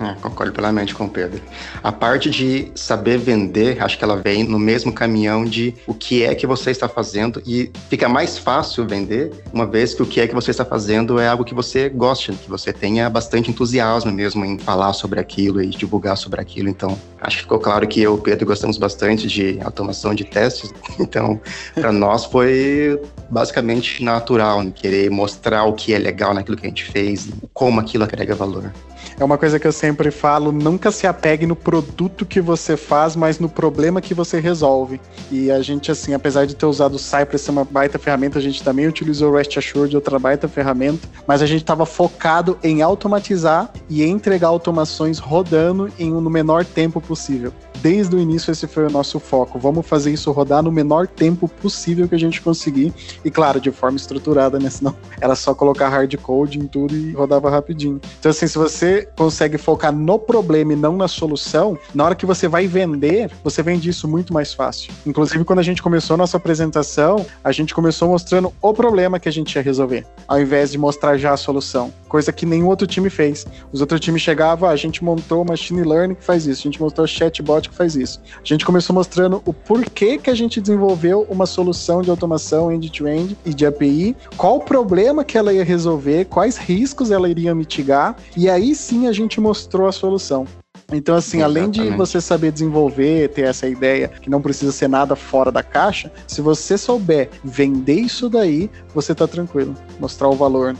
[0.00, 1.42] É, concordo plenamente com o Pedro.
[1.82, 6.22] A parte de saber vender, acho que ela vem no mesmo caminhão de o que
[6.22, 10.20] é que você está fazendo e fica mais fácil vender, uma vez que o que
[10.20, 14.12] é que você está fazendo é algo que você gosta, que você tenha bastante entusiasmo
[14.12, 16.68] mesmo em falar sobre aquilo e divulgar sobre aquilo.
[16.68, 20.24] Então, acho que ficou claro que eu e o Pedro gostamos bastante de automação de
[20.24, 20.72] testes.
[21.00, 21.40] Então,
[21.74, 23.00] para nós foi
[23.30, 24.72] basicamente natural né?
[24.74, 28.72] querer mostrar o que é legal naquilo que a gente fez, como aquilo agrega valor.
[29.18, 33.16] É uma coisa que eu sempre falo, nunca se apegue no produto que você faz,
[33.16, 35.00] mas no problema que você resolve.
[35.30, 38.42] E a gente, assim, apesar de ter usado o Cypress ser uma baita ferramenta, a
[38.42, 42.80] gente também utilizou o REST Assured, outra baita ferramenta, mas a gente estava focado em
[42.80, 47.52] automatizar e entregar automações rodando em, no menor tempo possível
[47.82, 49.58] desde o início esse foi o nosso foco.
[49.58, 52.92] Vamos fazer isso rodar no menor tempo possível que a gente conseguir.
[53.24, 54.70] E claro, de forma estruturada, né?
[54.70, 58.00] Senão era só colocar hard code em tudo e rodava rapidinho.
[58.18, 62.26] Então, assim, se você consegue focar no problema e não na solução, na hora que
[62.26, 64.92] você vai vender, você vende isso muito mais fácil.
[65.06, 69.28] Inclusive, quando a gente começou a nossa apresentação, a gente começou mostrando o problema que
[69.28, 71.92] a gente ia resolver, ao invés de mostrar já a solução.
[72.08, 73.46] Coisa que nenhum outro time fez.
[73.72, 76.80] Os outros times chegavam, ah, a gente montou machine learning que faz isso, a gente
[76.80, 78.20] montou chatbot que faz isso.
[78.34, 83.34] A gente começou mostrando o porquê que a gente desenvolveu uma solução de automação end-to-end
[83.34, 87.54] -end e de API, qual o problema que ela ia resolver, quais riscos ela iria
[87.54, 90.46] mitigar, e aí sim a gente mostrou a solução.
[90.90, 91.80] Então, assim, Exatamente.
[91.80, 95.62] além de você saber desenvolver, ter essa ideia que não precisa ser nada fora da
[95.62, 99.74] caixa, se você souber vender isso daí, você tá tranquilo.
[100.00, 100.74] Mostrar o valor.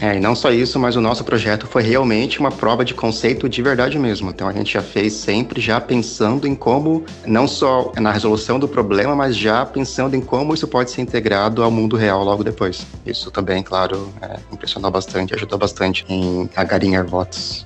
[0.00, 3.48] É, e não só isso, mas o nosso projeto foi realmente uma prova de conceito
[3.48, 4.30] de verdade mesmo.
[4.30, 8.66] Então a gente já fez sempre já pensando em como, não só na resolução do
[8.66, 12.86] problema, mas já pensando em como isso pode ser integrado ao mundo real logo depois.
[13.06, 17.64] Isso também, claro, é, impressionou bastante, ajudou bastante em agarinhar votos.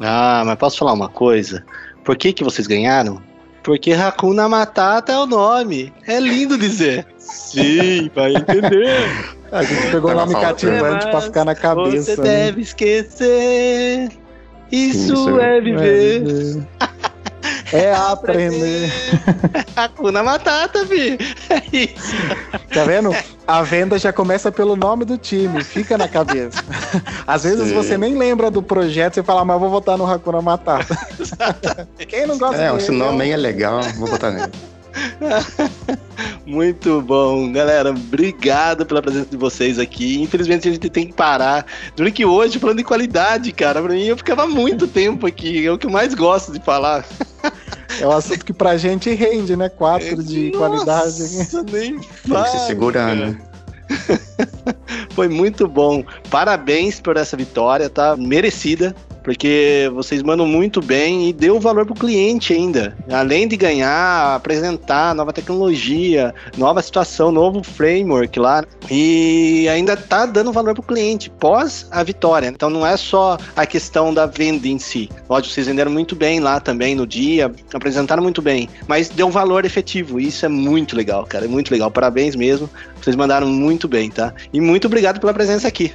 [0.00, 1.64] Ah, mas posso falar uma coisa?
[2.04, 3.20] Por que, que vocês ganharam?
[3.62, 5.92] Porque Hakuna Matata é o nome.
[6.06, 7.06] É lindo dizer.
[7.30, 9.36] Sim, vai entender.
[9.50, 12.16] A gente pegou o nome cativante pra ficar na cabeça.
[12.16, 12.28] Você né?
[12.28, 14.10] deve esquecer.
[14.70, 16.62] Isso, Isso é viver.
[17.72, 18.90] É, é aprender.
[19.76, 21.18] Hakuna Matata, vi.
[21.48, 22.14] É isso.
[22.72, 23.14] Tá vendo?
[23.46, 26.62] A venda já começa pelo nome do time, fica na cabeça.
[27.26, 27.74] Às vezes Sim.
[27.74, 30.96] você nem lembra do projeto, você fala, mas vou votar no Hakuna Matata.
[32.06, 34.52] Quem não gosta É, esse nome aí é legal, vou votar nele.
[36.46, 37.90] Muito bom, galera.
[37.90, 40.20] Obrigado pela presença de vocês aqui.
[40.20, 41.66] Infelizmente a gente tem que parar.
[41.94, 45.66] Duro que hoje, falando de qualidade, cara, pra mim eu ficava muito tempo aqui.
[45.66, 47.04] É o que eu mais gosto de falar.
[48.00, 49.68] É um assunto que pra gente rende, né?
[49.68, 51.22] Quatro de Nossa, qualidade.
[51.72, 53.38] Nem fala, se segurando.
[55.10, 56.04] Foi muito bom.
[56.30, 58.16] Parabéns por essa vitória, tá?
[58.16, 58.94] Merecida
[59.28, 62.96] porque vocês mandam muito bem e deu valor pro cliente ainda.
[63.12, 70.50] Além de ganhar, apresentar nova tecnologia, nova situação, novo framework lá, e ainda tá dando
[70.50, 72.46] valor pro cliente pós a vitória.
[72.46, 75.10] Então não é só a questão da venda em si.
[75.28, 79.66] Lógico, vocês venderam muito bem lá também no dia, apresentaram muito bem, mas deu valor
[79.66, 80.18] efetivo.
[80.18, 81.44] Isso é muito legal, cara.
[81.44, 81.90] É muito legal.
[81.90, 82.70] Parabéns mesmo.
[82.98, 84.32] Vocês mandaram muito bem, tá?
[84.54, 85.92] E muito obrigado pela presença aqui.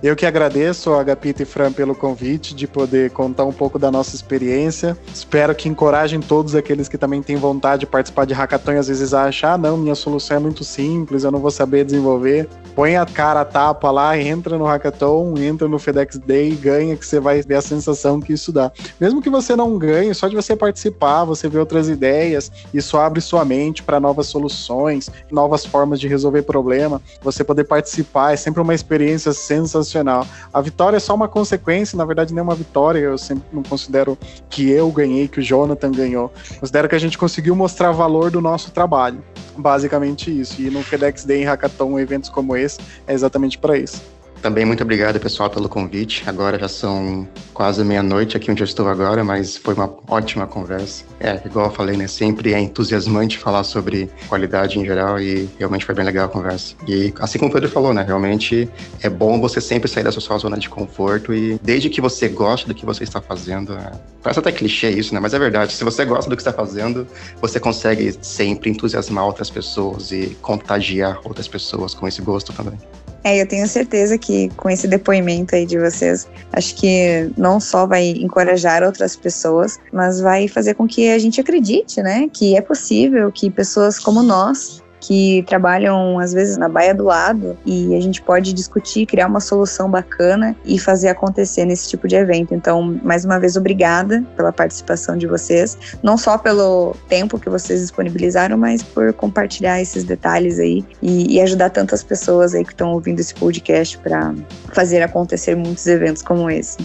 [0.00, 4.14] Eu que agradeço, Agapito e Fran, pelo convite de poder contar um pouco da nossa
[4.14, 4.96] experiência.
[5.12, 8.86] Espero que encorajem todos aqueles que também têm vontade de participar de hackathon e às
[8.86, 12.48] vezes acham, ah, não, minha solução é muito simples, eu não vou saber desenvolver.
[12.76, 17.04] Põe a cara a tapa lá, entra no hackathon, entra no FedEx Day ganha, que
[17.04, 18.70] você vai ver a sensação que isso dá.
[19.00, 23.20] Mesmo que você não ganhe, só de você participar, você ver outras ideias, isso abre
[23.20, 27.02] sua mente para novas soluções, novas formas de resolver problema.
[27.20, 30.26] Você poder participar é sempre uma experiência sensacional sensacional.
[30.52, 32.98] A vitória é só uma consequência, na verdade, nem uma vitória.
[32.98, 34.16] Eu sempre não considero
[34.48, 36.32] que eu ganhei, que o Jonathan ganhou.
[36.60, 39.22] Considero que a gente conseguiu mostrar valor do nosso trabalho.
[39.56, 40.60] Basicamente isso.
[40.60, 44.17] E no FedEx Day em Hackathon, eventos como esse, é exatamente para isso.
[44.42, 46.22] Também muito obrigado, pessoal, pelo convite.
[46.26, 51.04] Agora já são quase meia-noite aqui onde eu estou agora, mas foi uma ótima conversa.
[51.18, 52.06] É, igual eu falei, né?
[52.06, 56.76] Sempre é entusiasmante falar sobre qualidade em geral e realmente foi bem legal a conversa.
[56.86, 58.04] E assim como o Pedro falou, né?
[58.04, 58.70] Realmente
[59.02, 62.68] é bom você sempre sair da sua zona de conforto e desde que você goste
[62.68, 63.90] do que você está fazendo, é...
[64.22, 65.18] parece até clichê isso, né?
[65.18, 65.72] Mas é verdade.
[65.72, 67.08] Se você gosta do que está fazendo,
[67.40, 72.78] você consegue sempre entusiasmar outras pessoas e contagiar outras pessoas com esse gosto também.
[73.24, 77.86] É, eu tenho certeza que com esse depoimento aí de vocês, acho que não só
[77.86, 82.60] vai encorajar outras pessoas, mas vai fazer com que a gente acredite, né, que é
[82.60, 88.00] possível que pessoas como nós que trabalham às vezes na baia do lado e a
[88.00, 92.54] gente pode discutir, criar uma solução bacana e fazer acontecer nesse tipo de evento.
[92.54, 97.80] Então, mais uma vez, obrigada pela participação de vocês, não só pelo tempo que vocês
[97.80, 102.92] disponibilizaram, mas por compartilhar esses detalhes aí e, e ajudar tantas pessoas aí que estão
[102.92, 104.34] ouvindo esse podcast para
[104.72, 106.78] fazer acontecer muitos eventos como esse.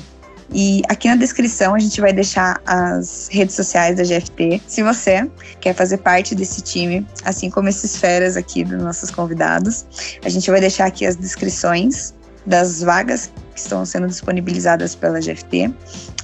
[0.54, 4.62] E aqui na descrição a gente vai deixar as redes sociais da GFT.
[4.68, 5.28] Se você
[5.60, 9.86] quer fazer parte desse time, assim como esses feras aqui dos nossos convidados,
[10.24, 12.14] a gente vai deixar aqui as descrições
[12.46, 15.74] das vagas que estão sendo disponibilizadas pela GFT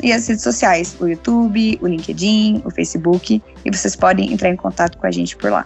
[0.03, 4.55] e as redes sociais, o YouTube, o LinkedIn, o Facebook, e vocês podem entrar em
[4.55, 5.65] contato com a gente por lá.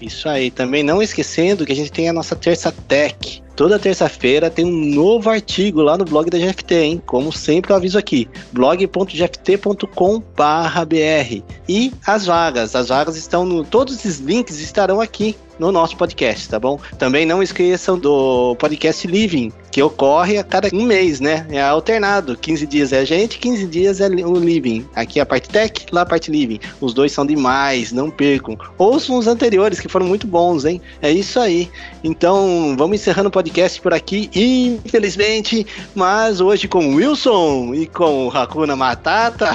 [0.00, 4.48] Isso aí, também não esquecendo que a gente tem a nossa Terça Tech, Toda terça-feira
[4.48, 7.02] tem um novo artigo lá no blog da GFT, hein?
[7.04, 11.42] Como sempre eu aviso aqui, blog.gft.com/br.
[11.68, 16.48] E as vagas, as vagas estão no todos esses links estarão aqui no nosso podcast,
[16.48, 16.78] tá bom?
[16.98, 21.46] Também não esqueçam do podcast Living, que ocorre a cada um mês, né?
[21.50, 22.36] É alternado.
[22.36, 24.86] 15 dias é a gente, 15 dias é o Living.
[24.94, 26.60] Aqui é a parte tech, lá a parte Living.
[26.80, 28.56] Os dois são demais, não percam.
[28.76, 30.80] Ouçam os anteriores, que foram muito bons, hein?
[31.02, 31.70] É isso aí.
[32.04, 38.26] Então, vamos encerrando o podcast por aqui, infelizmente, mas hoje com o Wilson e com
[38.26, 39.50] o Hakuna Matata.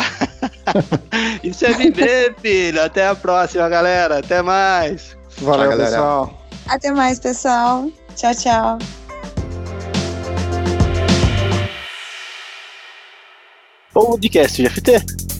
[1.43, 2.81] isso é viver, filho.
[2.81, 4.19] Até a próxima, galera.
[4.19, 5.15] Até mais.
[5.37, 6.47] Valeu, tchau, pessoal.
[6.67, 7.89] Até mais, pessoal.
[8.15, 8.77] Tchau, tchau.
[13.93, 15.32] Podcast GFT.